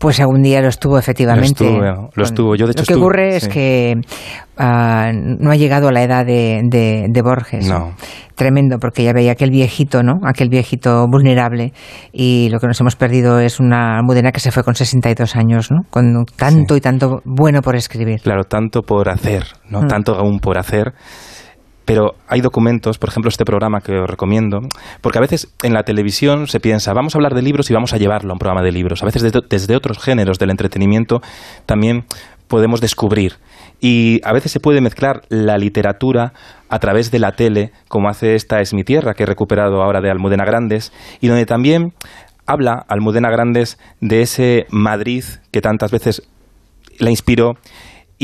Pues 0.03 0.19
algún 0.19 0.41
día 0.43 0.59
lo 0.61 0.67
estuvo, 0.67 0.99
efectivamente. 0.99 1.63
Lo 1.63 1.69
estuvo, 1.71 2.09
lo 2.13 2.23
estuvo. 2.23 2.55
Yo, 2.57 2.65
de 2.65 2.73
hecho, 2.73 2.81
Lo 2.81 2.85
que 2.87 2.93
ocurre 2.95 3.37
es 3.37 3.47
que 3.47 3.95
ah, 4.57 5.11
no 5.13 5.49
ha 5.49 5.55
llegado 5.55 5.87
a 5.87 5.93
la 5.93 6.03
edad 6.03 6.25
de, 6.25 6.59
de- 6.65 7.05
de 7.09 7.21
Borges. 7.21 7.65
No. 7.69 7.93
Tremendo, 8.35 8.79
porque 8.79 9.01
ya 9.05 9.13
veía 9.13 9.31
aquel 9.31 9.49
viejito, 9.49 10.03
¿no? 10.03 10.19
Aquel 10.25 10.49
viejito 10.49 11.07
vulnerable. 11.07 11.71
Y 12.11 12.49
lo 12.51 12.59
que 12.59 12.67
nos 12.67 12.81
hemos 12.81 12.97
perdido 12.97 13.39
es 13.39 13.61
una 13.61 13.97
Almudena 13.99 14.33
que 14.33 14.41
se 14.41 14.51
fue 14.51 14.63
con 14.63 14.75
62 14.75 15.37
años, 15.37 15.71
¿no? 15.71 15.83
Con 15.89 16.25
tanto 16.35 16.75
y 16.75 16.81
tanto 16.81 17.21
bueno 17.23 17.61
por 17.61 17.77
escribir. 17.77 18.19
Claro, 18.21 18.43
tanto 18.43 18.81
por 18.81 19.07
hacer, 19.07 19.45
¿no? 19.69 19.83
Mm. 19.83 19.87
Tanto 19.87 20.15
aún 20.15 20.39
por 20.39 20.57
hacer. 20.57 20.91
Pero 21.85 22.15
hay 22.27 22.41
documentos, 22.41 22.97
por 22.97 23.09
ejemplo, 23.09 23.29
este 23.29 23.45
programa 23.45 23.81
que 23.81 23.99
os 23.99 24.09
recomiendo, 24.09 24.59
porque 25.01 25.17
a 25.17 25.21
veces 25.21 25.53
en 25.63 25.73
la 25.73 25.83
televisión 25.83 26.47
se 26.47 26.59
piensa, 26.59 26.93
vamos 26.93 27.15
a 27.15 27.17
hablar 27.17 27.33
de 27.33 27.41
libros 27.41 27.69
y 27.69 27.73
vamos 27.73 27.93
a 27.93 27.97
llevarlo 27.97 28.31
a 28.31 28.33
un 28.33 28.39
programa 28.39 28.63
de 28.63 28.71
libros. 28.71 29.03
A 29.03 29.05
veces 29.05 29.31
desde, 29.49 29.75
otros 29.75 29.99
géneros 29.99 30.39
del 30.39 30.51
entretenimiento 30.51 31.21
también 31.65 32.05
podemos 32.47 32.79
descubrir. 32.79 33.33
Y 33.81 34.21
a 34.23 34.31
veces 34.31 34.51
se 34.51 34.61
puede 34.61 34.79
mezclar 34.79 35.23
la 35.27 35.57
literatura 35.57 36.31
a 36.69 36.79
través 36.79 37.11
de 37.11 37.19
la 37.19 37.33
tele, 37.33 37.71
como 37.89 38.07
hace 38.07 38.35
esta 38.35 38.61
Es 38.61 38.73
mi 38.73 38.83
tierra, 38.83 39.13
que 39.13 39.23
he 39.23 39.25
recuperado 39.25 39.81
ahora 39.81 39.99
de 39.99 40.09
Almudena 40.09 40.45
Grandes, 40.45 40.93
y 41.19 41.27
donde 41.27 41.45
también 41.45 41.93
habla 42.45 42.85
Almudena 42.87 43.29
Grandes 43.29 43.77
de 43.99 44.21
ese 44.21 44.67
Madrid 44.69 45.25
que 45.51 45.61
tantas 45.61 45.91
veces 45.91 46.23
la 46.99 47.09
inspiró 47.09 47.57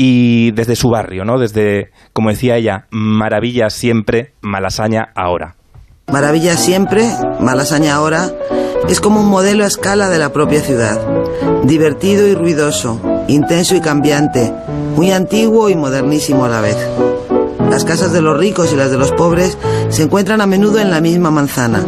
y 0.02 0.52
desde 0.52 0.76
su 0.76 0.88
barrio, 0.88 1.26
¿no? 1.26 1.38
Desde, 1.38 1.90
como 2.14 2.30
decía 2.30 2.56
ella, 2.56 2.86
maravilla 2.88 3.68
siempre, 3.68 4.32
malasaña 4.40 5.12
ahora. 5.14 5.56
Maravilla 6.10 6.56
siempre, 6.56 7.06
Malasaña 7.38 7.96
ahora, 7.96 8.32
es 8.88 8.98
como 8.98 9.20
un 9.20 9.28
modelo 9.28 9.62
a 9.62 9.66
escala 9.66 10.08
de 10.08 10.18
la 10.18 10.32
propia 10.32 10.62
ciudad. 10.62 10.98
Divertido 11.64 12.26
y 12.26 12.34
ruidoso, 12.34 12.98
intenso 13.28 13.76
y 13.76 13.82
cambiante, 13.82 14.50
muy 14.96 15.12
antiguo 15.12 15.68
y 15.68 15.76
modernísimo 15.76 16.46
a 16.46 16.48
la 16.48 16.62
vez. 16.62 16.78
Las 17.68 17.84
casas 17.84 18.10
de 18.10 18.22
los 18.22 18.38
ricos 18.38 18.72
y 18.72 18.76
las 18.76 18.90
de 18.90 18.96
los 18.96 19.12
pobres 19.12 19.58
se 19.90 20.04
encuentran 20.04 20.40
a 20.40 20.46
menudo 20.46 20.78
en 20.78 20.90
la 20.90 21.02
misma 21.02 21.30
manzana, 21.30 21.84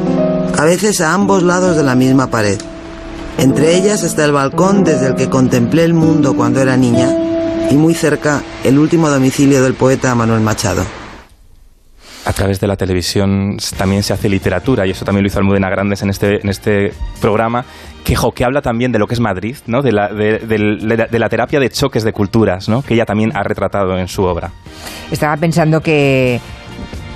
a 0.58 0.64
veces 0.66 1.00
a 1.00 1.14
ambos 1.14 1.42
lados 1.42 1.78
de 1.78 1.82
la 1.82 1.94
misma 1.94 2.26
pared. 2.26 2.60
Entre 3.38 3.74
ellas 3.74 4.02
está 4.02 4.26
el 4.26 4.32
balcón 4.32 4.84
desde 4.84 5.06
el 5.06 5.14
que 5.14 5.30
contemplé 5.30 5.84
el 5.84 5.94
mundo 5.94 6.36
cuando 6.36 6.60
era 6.60 6.76
niña 6.76 7.30
y 7.70 7.74
muy 7.76 7.94
cerca 7.94 8.42
el 8.64 8.78
último 8.78 9.08
domicilio 9.08 9.62
del 9.62 9.74
poeta 9.74 10.14
Manuel 10.14 10.40
Machado. 10.40 10.84
A 12.24 12.32
través 12.32 12.60
de 12.60 12.68
la 12.68 12.76
televisión 12.76 13.56
también 13.76 14.02
se 14.04 14.12
hace 14.12 14.28
literatura 14.28 14.86
y 14.86 14.90
eso 14.90 15.04
también 15.04 15.24
lo 15.24 15.26
hizo 15.26 15.38
Almudena 15.40 15.68
Grandes 15.68 16.02
en 16.02 16.10
este, 16.10 16.40
en 16.40 16.48
este 16.48 16.92
programa 17.20 17.64
que, 18.04 18.14
jo, 18.14 18.30
que 18.32 18.44
habla 18.44 18.62
también 18.62 18.92
de 18.92 18.98
lo 19.00 19.08
que 19.08 19.14
es 19.14 19.20
Madrid, 19.20 19.56
¿no? 19.66 19.82
de, 19.82 19.90
la, 19.92 20.08
de, 20.08 20.38
del- 20.38 20.86
de 20.88 20.96
la- 20.96 21.06
de 21.06 21.18
la 21.18 21.28
terapia 21.28 21.58
de 21.58 21.70
choques 21.70 22.04
de 22.04 22.12
culturas, 22.12 22.68
¿no? 22.68 22.82
que 22.82 22.94
ella 22.94 23.06
también 23.06 23.32
ha 23.36 23.42
retratado 23.42 23.98
en 23.98 24.06
su 24.06 24.22
obra. 24.22 24.50
Estaba 25.10 25.36
pensando 25.36 25.80
que 25.80 26.40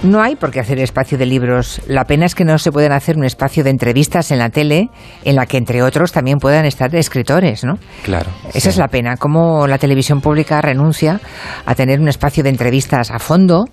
no 0.07 0.23
hay 0.23 0.37
por 0.37 0.51
qué 0.51 0.61
hacer 0.61 0.79
espacio 0.79 1.19
de 1.19 1.27
libros. 1.27 1.81
La 1.87 2.05
pena 2.05 2.27
es 2.27 2.35
que 2.35 2.45
no 2.45 2.59
se 2.59 2.73
pueden 2.73 2.93
hacer 2.93 3.17
un 3.17 3.25
espacio 3.25 3.65
de 3.65 3.71
entrevistas 3.71 4.31
en 4.31 4.39
la 4.39 4.51
tele 4.51 4.89
en 5.25 5.37
la 5.37 5.47
que, 5.47 5.57
entre 5.57 5.83
otros, 5.83 6.13
también 6.13 6.39
puedan 6.39 6.65
estar 6.65 6.95
escritores, 6.95 7.65
¿no? 7.65 7.79
Claro. 8.05 8.31
Esa 8.55 8.69
es 8.69 8.77
la 8.77 8.89
pena, 8.89 9.17
cómo 9.17 9.67
la 9.67 9.79
televisión 9.79 10.21
pública 10.21 10.61
renuncia 10.61 11.21
a 11.65 11.75
tener 11.75 12.01
un 12.01 12.09
espacio 12.09 12.43
de 12.43 12.51
entrevistas 12.51 13.11
a 13.11 13.19
fondo. 13.19 13.67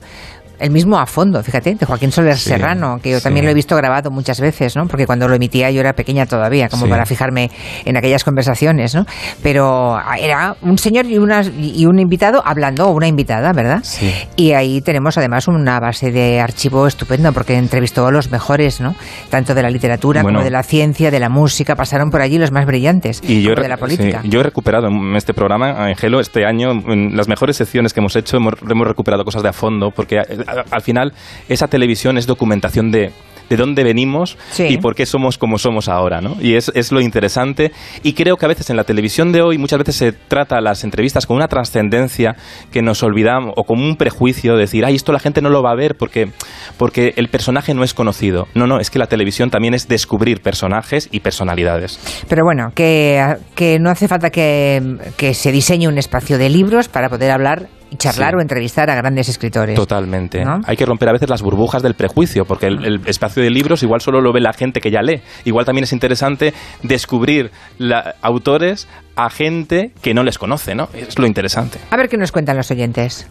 El 0.64 0.72
mismo 0.72 0.98
a 0.98 1.06
fondo, 1.06 1.44
fíjate, 1.44 1.76
de 1.76 1.86
Joaquín 1.86 2.10
Soler 2.14 2.38
Sí, 2.38 2.48
Serrano, 2.52 2.98
que 3.04 3.12
yo 3.12 3.18
sí. 3.18 3.24
también 3.24 3.46
lo 3.46 3.52
he 3.52 3.54
visto 3.54 3.76
grabado 3.76 4.10
muchas 4.12 4.40
veces, 4.40 4.78
¿no? 4.78 4.88
Porque 4.88 5.06
cuando 5.06 5.28
lo 5.28 5.36
emitía 5.36 5.70
yo 5.72 5.82
era 5.82 5.92
pequeña 5.92 6.26
todavía, 6.26 6.70
como 6.70 6.86
Sí. 6.86 6.90
para 6.90 7.06
fijarme 7.06 7.52
en 7.84 7.98
aquellas 7.98 8.24
conversaciones, 8.24 8.96
¿no? 8.96 9.06
Pero 9.42 9.98
era 10.18 10.56
un 10.62 10.78
señor 10.78 11.06
y, 11.06 11.18
una, 11.18 11.42
y 11.44 11.86
un 11.86 12.00
invitado 12.00 12.42
hablando, 12.46 12.88
o 12.88 12.92
una 12.92 13.08
invitada, 13.10 13.52
¿verdad? 13.52 13.82
Sí. 13.84 14.10
Y 14.38 14.54
ahí 14.54 14.80
tenemos 14.80 15.18
además 15.18 15.50
una 15.50 15.82
base 15.82 16.12
de 16.14 16.40
archivo 16.40 16.88
estupendo 16.88 17.34
porque 17.34 17.56
entrevistó 17.58 18.08
a 18.08 18.12
los 18.12 18.32
mejores, 18.32 18.80
¿no? 18.80 18.96
Tanto 19.30 19.54
de 19.54 19.64
la 19.64 19.70
literatura 19.70 20.22
Bueno. 20.24 20.38
como 20.40 20.46
de 20.46 20.52
la 20.52 20.64
ciencia, 20.64 21.12
de 21.12 21.20
la 21.20 21.28
música, 21.28 21.76
pasaron 21.76 22.10
por 22.10 22.22
allí 22.22 22.38
los 22.38 22.54
más 22.54 22.66
brillantes, 22.66 23.22
Y 23.28 23.42
yo, 23.42 23.54
de 23.54 23.68
la 23.68 23.76
política. 23.76 24.22
sí, 24.22 24.30
yo 24.30 24.40
he 24.40 24.44
recuperado 24.44 24.88
en 24.88 25.16
este 25.18 25.34
programa, 25.34 25.88
Angelo, 25.88 26.22
este 26.22 26.46
año, 26.46 26.72
en 26.72 27.18
las 27.18 27.28
mejores 27.28 27.58
secciones 27.58 27.94
que 27.94 28.00
hemos 28.00 28.16
hecho, 28.16 28.38
hemos, 28.38 28.54
hemos 28.70 28.88
recuperado 28.88 29.26
cosas 29.26 29.44
de 29.44 29.50
a 29.50 29.54
fondo, 29.54 29.92
porque 29.92 30.22
al 30.70 30.82
final 30.82 31.14
esa 31.50 31.68
televisión 31.68 32.18
es 32.18 32.28
documentación 32.28 32.92
de 32.92 33.12
de 33.50 33.58
dónde 33.58 33.84
venimos 33.84 34.38
Sí. 34.52 34.66
y 34.70 34.78
por 34.78 34.96
qué 34.96 35.06
somos 35.06 35.38
como 35.38 35.58
somos 35.58 35.90
ahora, 35.90 36.22
¿no? 36.22 36.38
Y 36.40 36.56
es, 36.56 36.72
es 36.76 36.92
lo 36.92 37.02
interesante. 37.02 37.72
Y 38.02 38.14
creo 38.14 38.38
que 38.38 38.46
a 38.46 38.48
veces 38.48 38.70
en 38.70 38.78
la 38.78 38.84
televisión 38.86 39.32
de 39.32 39.42
hoy 39.42 39.58
muchas 39.58 39.80
veces 39.80 39.96
se 39.96 40.12
trata 40.14 40.62
las 40.62 40.84
entrevistas 40.84 41.26
con 41.26 41.36
una 41.38 41.48
trascendencia 41.48 42.36
que 42.72 42.82
nos 42.82 43.04
olvidamos 43.04 43.54
o 43.58 43.64
como 43.66 43.84
un 43.84 43.96
prejuicio, 43.98 44.54
de 44.54 44.62
decir, 44.62 44.86
ay, 44.86 44.96
esto 44.96 45.12
la 45.12 45.20
gente 45.20 45.42
no 45.42 45.50
lo 45.50 45.62
va 45.62 45.72
a 45.72 45.76
ver 45.76 45.96
porque, 46.00 46.32
porque 46.78 47.14
el 47.18 47.28
personaje 47.28 47.74
no 47.74 47.84
es 47.84 47.94
conocido. 47.94 48.48
No, 48.56 48.66
no, 48.66 48.80
es 48.80 48.90
que 48.90 48.98
la 48.98 49.08
televisión 49.08 49.50
también 49.50 49.74
es 49.74 49.88
descubrir 49.88 50.42
personajes 50.42 51.10
y 51.12 51.20
personalidades. 51.20 52.00
Pero 52.30 52.44
bueno, 52.46 52.72
que, 52.74 53.22
que 53.56 53.78
no 53.78 53.90
hace 53.90 54.08
falta 54.08 54.30
que, 54.30 54.82
que 55.18 55.34
se 55.34 55.52
diseñe 55.52 55.88
un 55.88 55.98
espacio 55.98 56.38
de 56.38 56.50
libros 56.50 56.88
para 56.88 57.10
poder 57.10 57.32
hablar 57.32 57.68
y 57.94 57.98
charlar 57.98 58.32
Sí. 58.32 58.36
o 58.38 58.42
entrevistar 58.42 58.90
a 58.90 58.96
grandes 58.96 59.30
escritores. 59.30 59.76
Totalmente. 59.76 60.44
¿No? 60.44 60.62
Hay 60.66 60.76
que 60.76 60.86
romper 60.86 61.10
a 61.10 61.14
veces 61.14 61.30
las 61.30 61.42
burbujas 61.42 61.84
del 61.84 61.94
prejuicio, 61.94 62.46
porque 62.46 62.68
el, 62.68 62.84
el 62.86 63.02
espacio 63.06 63.44
de 63.44 63.50
libros 63.50 63.84
igual 63.84 64.02
solo 64.02 64.20
lo 64.22 64.34
ve 64.34 64.42
la 64.42 64.54
gente 64.54 64.82
que 64.82 64.92
ya 64.92 65.02
lee. 65.02 65.22
Igual 65.46 65.66
también 65.66 65.84
es 65.84 65.94
interesante 65.94 66.54
descubrir 66.82 67.52
la- 67.78 68.16
autores 68.22 68.88
a 69.16 69.30
gente 69.30 69.92
que 70.02 70.14
no 70.14 70.24
les 70.24 70.38
conoce, 70.38 70.74
¿no? 70.76 70.90
Es 70.94 71.20
lo 71.20 71.28
interesante. 71.28 71.78
A 71.92 71.98
ver 71.98 72.10
qué 72.10 72.18
nos 72.18 72.32
cuentan 72.32 72.58
los 72.58 72.72
oyentes. 72.72 73.28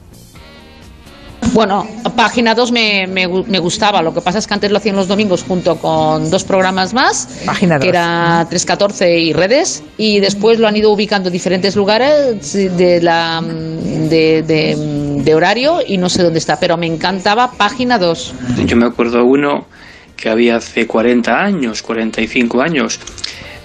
Bueno, 1.52 1.86
página 2.16 2.54
2 2.54 2.72
me, 2.72 3.06
me 3.06 3.26
me 3.28 3.58
gustaba, 3.58 4.00
lo 4.00 4.14
que 4.14 4.20
pasa 4.22 4.38
es 4.38 4.46
que 4.46 4.54
antes 4.54 4.70
lo 4.70 4.78
hacían 4.78 4.96
los 4.96 5.06
domingos 5.08 5.42
junto 5.42 5.76
con 5.76 6.30
dos 6.30 6.44
programas 6.44 6.94
más, 6.94 7.42
Página 7.44 7.78
que 7.78 7.86
dos. 7.86 7.94
era 7.94 8.46
314 8.48 9.18
y 9.18 9.32
redes, 9.34 9.82
y 9.98 10.20
después 10.20 10.58
lo 10.58 10.66
han 10.68 10.76
ido 10.76 10.90
ubicando 10.90 11.28
en 11.28 11.32
diferentes 11.34 11.76
lugares 11.76 12.52
de, 12.54 13.02
la, 13.02 13.42
de, 13.42 14.42
de- 14.42 15.02
de 15.22 15.34
horario 15.34 15.80
y 15.86 15.98
no 15.98 16.08
sé 16.08 16.22
dónde 16.22 16.38
está, 16.38 16.58
pero 16.58 16.76
me 16.76 16.86
encantaba 16.86 17.52
página 17.52 17.98
2. 17.98 18.34
Yo 18.66 18.76
me 18.76 18.86
acuerdo 18.86 19.24
uno 19.24 19.66
que 20.16 20.30
había 20.30 20.56
hace 20.56 20.86
40 20.86 21.32
años, 21.32 21.82
45 21.82 22.60
años. 22.62 22.98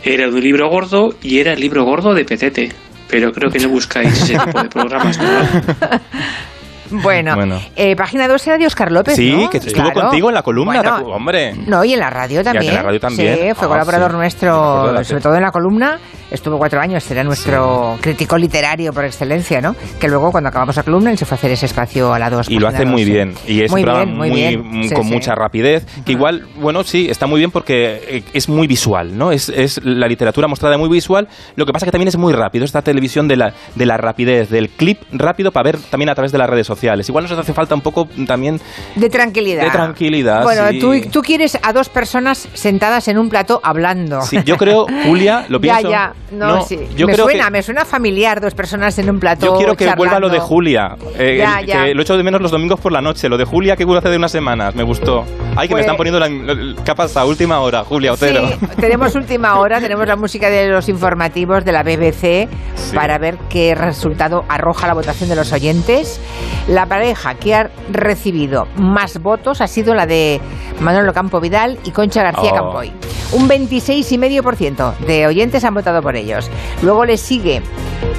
Era 0.04 0.28
de 0.28 0.34
un 0.34 0.42
libro 0.42 0.70
gordo 0.70 1.16
y 1.24 1.40
era 1.40 1.54
el 1.54 1.60
libro 1.62 1.84
gordo 1.86 2.14
de 2.14 2.26
Petete. 2.26 2.72
Pero 3.10 3.32
creo 3.32 3.50
que 3.50 3.60
no 3.60 3.70
buscáis 3.70 4.10
ese 4.22 4.38
tipo 4.38 4.62
de 4.62 4.70
programas, 4.70 5.18
¿verdad? 5.18 6.02
Bueno, 7.04 7.36
Bueno. 7.36 7.60
eh, 7.76 7.96
página 7.96 8.28
2 8.28 8.48
era 8.48 8.58
de 8.58 8.66
Oscar 8.68 8.92
López, 8.92 9.16
sí, 9.16 9.32
¿no? 9.36 9.50
que 9.50 9.58
estuvo 9.58 9.74
Claro. 9.74 10.02
contigo 10.02 10.30
en 10.30 10.36
la 10.36 10.42
columna, 10.44 10.82
Bueno, 10.82 10.98
¿te 10.98 11.04
acu- 11.04 11.14
hombre. 11.16 11.54
No, 11.68 11.84
y 11.84 11.94
en 11.94 12.00
la 12.00 12.10
radio 12.10 12.42
Y 12.42 12.44
también. 12.44 12.70
en 12.70 12.76
la 12.76 12.84
radio 12.84 13.00
también. 13.00 13.34
Sí, 13.36 13.42
fue 13.56 13.66
Ah, 13.68 13.70
colaborador 13.70 14.12
sí. 14.12 14.18
Nuestro, 14.18 15.04
sobre 15.04 15.22
todo 15.22 15.36
en 15.36 15.42
la 15.44 15.52
columna. 15.52 16.00
Estuvo 16.30 16.58
cuatro 16.58 16.80
años, 16.82 17.10
era 17.10 17.24
nuestro 17.24 17.98
crítico 18.02 18.38
literario 18.38 18.92
por 18.92 19.06
excelencia, 19.06 19.62
¿no? 19.62 19.76
Que 20.00 20.08
luego, 20.08 20.32
cuando 20.32 20.50
acabamos 20.50 20.76
la 20.76 20.84
columna, 20.84 21.12
él 21.12 21.18
se 21.18 21.26
fue 21.26 21.36
a 21.36 21.38
hacer 21.38 21.52
ese 21.52 21.66
espacio 21.68 22.14
a 22.14 22.20
la 22.20 22.30
2. 22.30 22.50
Y 22.50 22.60
lo 22.60 22.68
hace 22.68 22.86
muy 22.86 23.06
bien. 23.06 23.34
Y 23.48 23.62
es 23.62 23.72
Muy 23.72 23.84
bien, 23.84 24.10
muy 24.16 24.30
muy, 24.30 24.40
bien. 24.40 24.84
Sí, 24.90 24.94
con 24.94 25.06
sí. 25.06 25.12
mucha 25.14 25.36
rapidez. 25.36 25.86
Que 26.06 26.12
igual, 26.12 26.46
bueno, 26.60 26.84
sí, 26.84 27.08
está 27.10 27.28
muy 27.28 27.40
bien 27.40 27.52
porque 27.52 28.02
eh, 28.08 28.24
es 28.34 28.50
muy 28.50 28.68
visual, 28.68 29.18
¿no? 29.18 29.32
Es, 29.32 29.50
es 29.50 29.80
la 29.84 30.08
literatura 30.08 30.48
mostrada 30.48 30.78
muy 30.78 30.90
visual. 30.90 31.28
Lo 31.56 31.66
que 31.66 31.72
pasa 31.74 31.86
que 31.86 31.92
también 31.92 32.10
es 32.10 32.18
muy 32.18 32.34
rápido. 32.34 32.66
Esta 32.66 32.82
televisión 32.82 33.28
de 33.28 33.38
la, 33.38 33.54
de 33.76 33.86
la 33.86 33.98
rapidez, 33.98 34.50
del 34.50 34.70
clip 34.70 35.00
rápido 35.12 35.52
para 35.52 35.64
ver 35.64 35.78
también 35.90 36.10
a 36.10 36.16
través 36.16 36.32
de 36.32 36.38
las 36.38 36.50
redes 36.50 36.68
sociales. 36.68 37.08
Igual 37.10 37.24
nos 37.26 37.38
hace 37.38 37.54
falta 37.54 37.74
un 37.74 37.82
poco 37.82 38.08
también 38.28 38.60
De 38.96 39.10
tranquilidad. 39.10 39.64
de 39.64 39.72
tranquilidad. 39.72 40.44
Bueno, 40.44 40.64
tú, 40.80 41.10
tú 41.10 41.22
quieres 41.22 41.58
a 41.62 41.72
dos 41.74 41.90
personas 41.90 42.48
sentadas 42.54 43.08
en 43.08 43.18
un 43.18 43.30
plato 43.30 43.62
hablando. 43.64 44.22
Sí, 44.22 44.40
yo 44.46 44.58
creo, 44.58 44.88
Julia, 45.06 45.46
lo 45.50 45.60
ya, 45.60 45.62
pienso. 45.62 45.90
ya. 45.90 46.14
No, 46.32 46.62
sí. 46.64 46.78
yo 46.96 47.08
me 47.08 47.14
creo 47.14 47.26
suena, 47.26 47.46
que- 47.46 47.52
me 47.52 47.64
suena 47.64 47.86
familiar 47.86 48.42
dos 48.42 48.54
personas 48.54 48.98
en 49.00 49.10
un 49.10 49.20
plato. 49.20 49.46
Yo 49.46 49.56
quiero 49.56 49.76
que 49.76 49.86
vuelva 49.96 50.20
lo 50.20 50.28
de 50.28 50.34
charlando. 50.38 50.48
Julia. 50.56 50.96
eh, 51.18 51.38
Ya, 51.38 51.60
el- 51.62 51.66
ya. 51.66 51.84
Que 51.86 51.94
lo 51.96 52.02
echo 52.02 52.18
de 52.18 52.24
menos 52.24 52.42
los 52.42 52.52
domingos 52.52 52.80
por 52.82 52.92
la 52.92 53.00
noche. 53.02 53.30
Lo 53.30 53.38
de 53.38 53.46
Julia 53.46 53.76
que 53.78 53.86
hubo 53.86 53.96
hace 53.96 54.10
de 54.10 54.18
unas 54.18 54.32
semanas. 54.32 54.76
Me 54.76 54.84
gustó. 54.84 55.24
Ay, 55.56 55.68
que 55.68 55.72
Pues- 55.72 55.76
me 55.76 55.80
están 55.82 55.96
poniendo 55.96 56.20
la, 56.20 56.28
la- 56.28 56.84
capas 56.84 57.16
a 57.16 57.24
última 57.26 57.60
hora, 57.62 57.84
Julia 57.86 58.12
Otero. 58.14 58.46
Sí, 58.50 58.56
tenemos 58.80 59.16
última 59.16 59.58
hora, 59.60 59.80
tenemos 59.80 60.06
la 60.06 60.18
música 60.18 60.50
de 60.50 60.68
los 60.68 60.90
informativos 60.90 61.64
de 61.64 61.72
la 61.72 61.84
BBC 61.84 62.50
Sí. 62.76 62.96
para 62.96 63.18
ver 63.18 63.38
qué 63.50 63.74
resultado 63.74 64.44
arroja 64.50 64.86
la 64.88 64.94
votación 64.96 65.30
de 65.30 65.36
los 65.38 65.54
oyentes. 65.54 66.20
La 66.68 66.86
pareja 66.88 67.36
que 67.36 67.56
ha 67.56 67.70
recibido 67.90 68.68
más 68.76 69.22
votos 69.22 69.62
ha 69.62 69.68
sido 69.68 69.96
la 69.96 70.06
de 70.06 70.42
Manolo 70.82 71.14
Campo 71.14 71.40
Vidal 71.40 71.78
y 71.86 71.92
Concha 71.92 72.22
García 72.24 72.52
Oh. 72.52 72.56
Campoy. 72.56 72.92
Un 73.34 73.50
26,5% 73.50 74.98
de 75.00 75.28
oyentes 75.28 75.64
han 75.64 75.74
votado 75.74 76.02
por 76.02 76.16
ellos. 76.16 76.50
Luego 76.82 77.06
le 77.06 77.18
sigue 77.18 77.62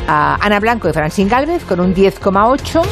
a 0.07 0.37
Ana 0.45 0.61
Blanco 0.61 0.89
y 0.89 0.93
Francine 0.93 1.31
Gálvez 1.31 1.65
con 1.65 1.81
un 1.81 1.95
10,8%. 1.95 2.83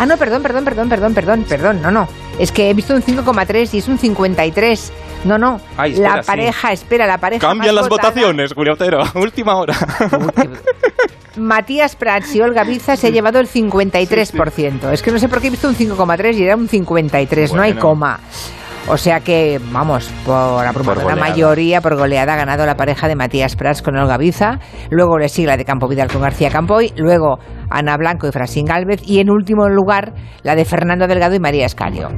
Ah, 0.00 0.06
no, 0.06 0.16
perdón, 0.16 0.42
perdón, 0.42 0.64
perdón, 0.64 0.88
perdón, 0.88 1.14
perdón, 1.14 1.44
perdón. 1.48 1.82
No, 1.82 1.90
no. 1.90 2.06
Es 2.38 2.52
que 2.52 2.70
he 2.70 2.74
visto 2.74 2.94
un 2.94 3.02
5,3 3.02 3.74
y 3.74 3.78
es 3.78 3.88
un 3.88 3.98
53. 3.98 4.92
No, 5.24 5.36
no. 5.38 5.60
Ay, 5.76 5.94
espera, 5.94 6.16
la 6.16 6.22
sí. 6.22 6.26
pareja, 6.28 6.72
espera, 6.72 7.06
la 7.08 7.18
pareja. 7.18 7.48
Cambian 7.48 7.74
las 7.74 7.88
votada- 7.88 8.10
votaciones, 8.10 8.52
Julio 8.54 8.74
Otero. 8.74 9.02
Última 9.16 9.56
hora. 9.56 9.74
Matías 11.36 11.96
Prats 11.96 12.34
y 12.36 12.40
Olga 12.40 12.62
Biza 12.62 12.96
se 12.96 13.08
ha 13.08 13.10
llevado 13.10 13.40
el 13.40 13.48
53%. 13.48 14.92
Es 14.92 15.02
que 15.02 15.10
no 15.10 15.18
sé 15.18 15.28
por 15.28 15.40
qué 15.40 15.48
he 15.48 15.50
visto 15.50 15.68
un 15.68 15.74
5,3 15.76 16.34
y 16.36 16.42
era 16.44 16.54
un 16.56 16.68
53, 16.68 17.52
no 17.54 17.62
hay 17.62 17.72
Bueno. 17.72 17.80
coma. 17.88 18.20
O 18.90 18.96
sea 18.96 19.20
que, 19.20 19.60
vamos, 19.70 20.10
por 20.24 20.64
abrumadora 20.66 21.02
goleada. 21.02 21.20
mayoría, 21.20 21.82
por 21.82 21.94
goleada, 21.94 22.32
ha 22.32 22.36
ganado 22.36 22.64
la 22.64 22.74
pareja 22.74 23.06
de 23.06 23.16
Matías 23.16 23.54
Prats 23.54 23.82
con 23.82 23.96
Olga 23.96 24.16
Biza. 24.16 24.60
Luego 24.88 25.18
le 25.18 25.28
sigue 25.28 25.46
la 25.46 25.58
de 25.58 25.66
Campo 25.66 25.88
Vidal 25.88 26.10
con 26.10 26.22
García 26.22 26.50
Campoy. 26.50 26.92
Luego 26.96 27.38
Ana 27.70 27.96
Blanco 27.96 28.28
y 28.28 28.32
Frasín 28.32 28.66
Gálvez. 28.66 29.00
Y 29.06 29.20
en 29.20 29.30
último 29.30 29.68
lugar, 29.68 30.12
la 30.42 30.54
de 30.54 30.64
Fernando 30.64 31.06
Delgado 31.06 31.34
y 31.34 31.40
María 31.40 31.66
Escario. 31.66 32.08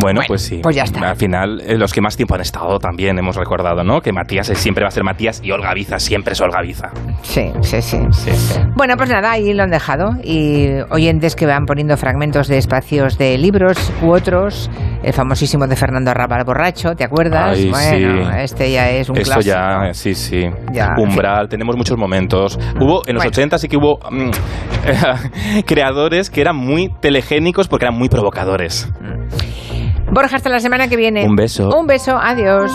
Bueno, 0.00 0.20
pues 0.26 0.42
sí. 0.42 0.60
pues 0.62 0.76
ya 0.76 0.84
está. 0.84 1.10
Al 1.10 1.16
final, 1.16 1.60
eh, 1.66 1.76
los 1.76 1.92
que 1.92 2.00
más 2.00 2.16
tiempo 2.16 2.34
han 2.34 2.40
estado 2.40 2.78
también 2.78 3.18
hemos 3.18 3.36
recordado, 3.36 3.82
¿no? 3.84 4.00
Que 4.00 4.12
Matías 4.12 4.48
es- 4.50 4.58
siempre 4.58 4.84
va 4.84 4.88
a 4.88 4.90
ser 4.92 5.04
Matías 5.04 5.40
y 5.42 5.50
Olga 5.50 5.72
Biza 5.74 5.98
siempre 5.98 6.32
es 6.32 6.40
Olga 6.40 6.60
Biza. 6.62 6.90
Sí, 7.22 7.50
sí, 7.62 7.82
sí. 7.82 7.98
Sí, 8.12 8.30
sí. 8.32 8.60
Bueno, 8.76 8.94
pues 8.96 9.10
nada, 9.10 9.32
ahí 9.32 9.52
lo 9.52 9.62
han 9.62 9.70
dejado. 9.70 10.10
Y 10.22 10.68
oyentes 10.90 11.34
que 11.36 11.46
van 11.46 11.64
poniendo 11.66 11.96
fragmentos 11.96 12.48
de 12.48 12.58
espacios 12.58 13.18
de 13.18 13.36
libros 13.38 13.92
u 14.02 14.10
otros. 14.12 14.70
El 15.02 15.12
famosísimo 15.14 15.66
de 15.66 15.76
Fernando 15.76 16.10
Arrabal 16.10 16.44
Borracho, 16.44 16.94
¿te 16.94 17.04
acuerdas? 17.04 17.56
Ay, 17.58 17.70
bueno, 17.70 18.24
sí. 18.24 18.30
este 18.42 18.70
ya 18.70 18.90
es 18.90 19.08
un 19.08 19.16
Eso 19.16 19.32
clásico. 19.32 19.56
ya, 19.56 19.94
sí, 19.94 20.14
sí. 20.14 20.44
Ya, 20.72 20.94
Umbral, 20.98 21.48
tenemos 21.48 21.74
muchos 21.76 21.96
momentos. 21.96 22.58
Hubo, 22.78 23.00
en 23.06 23.14
los 23.14 23.22
Bueno. 23.24 23.28
80 23.30 23.58
sí 23.58 23.68
que 23.68 23.78
hubo 23.78 23.98
mm, 24.10 24.30
creadores 25.66 26.30
que 26.30 26.40
eran 26.40 26.56
muy 26.56 26.92
telegénicos 27.00 27.68
porque 27.68 27.86
eran 27.86 27.98
muy 27.98 28.08
provocadores. 28.08 28.88
Borja, 30.12 30.36
hasta 30.36 30.48
la 30.50 30.60
semana 30.60 30.88
que 30.88 30.96
viene. 30.96 31.24
Un 31.24 31.36
beso. 31.36 31.68
Un 31.76 31.86
beso, 31.86 32.16
adiós. 32.16 32.70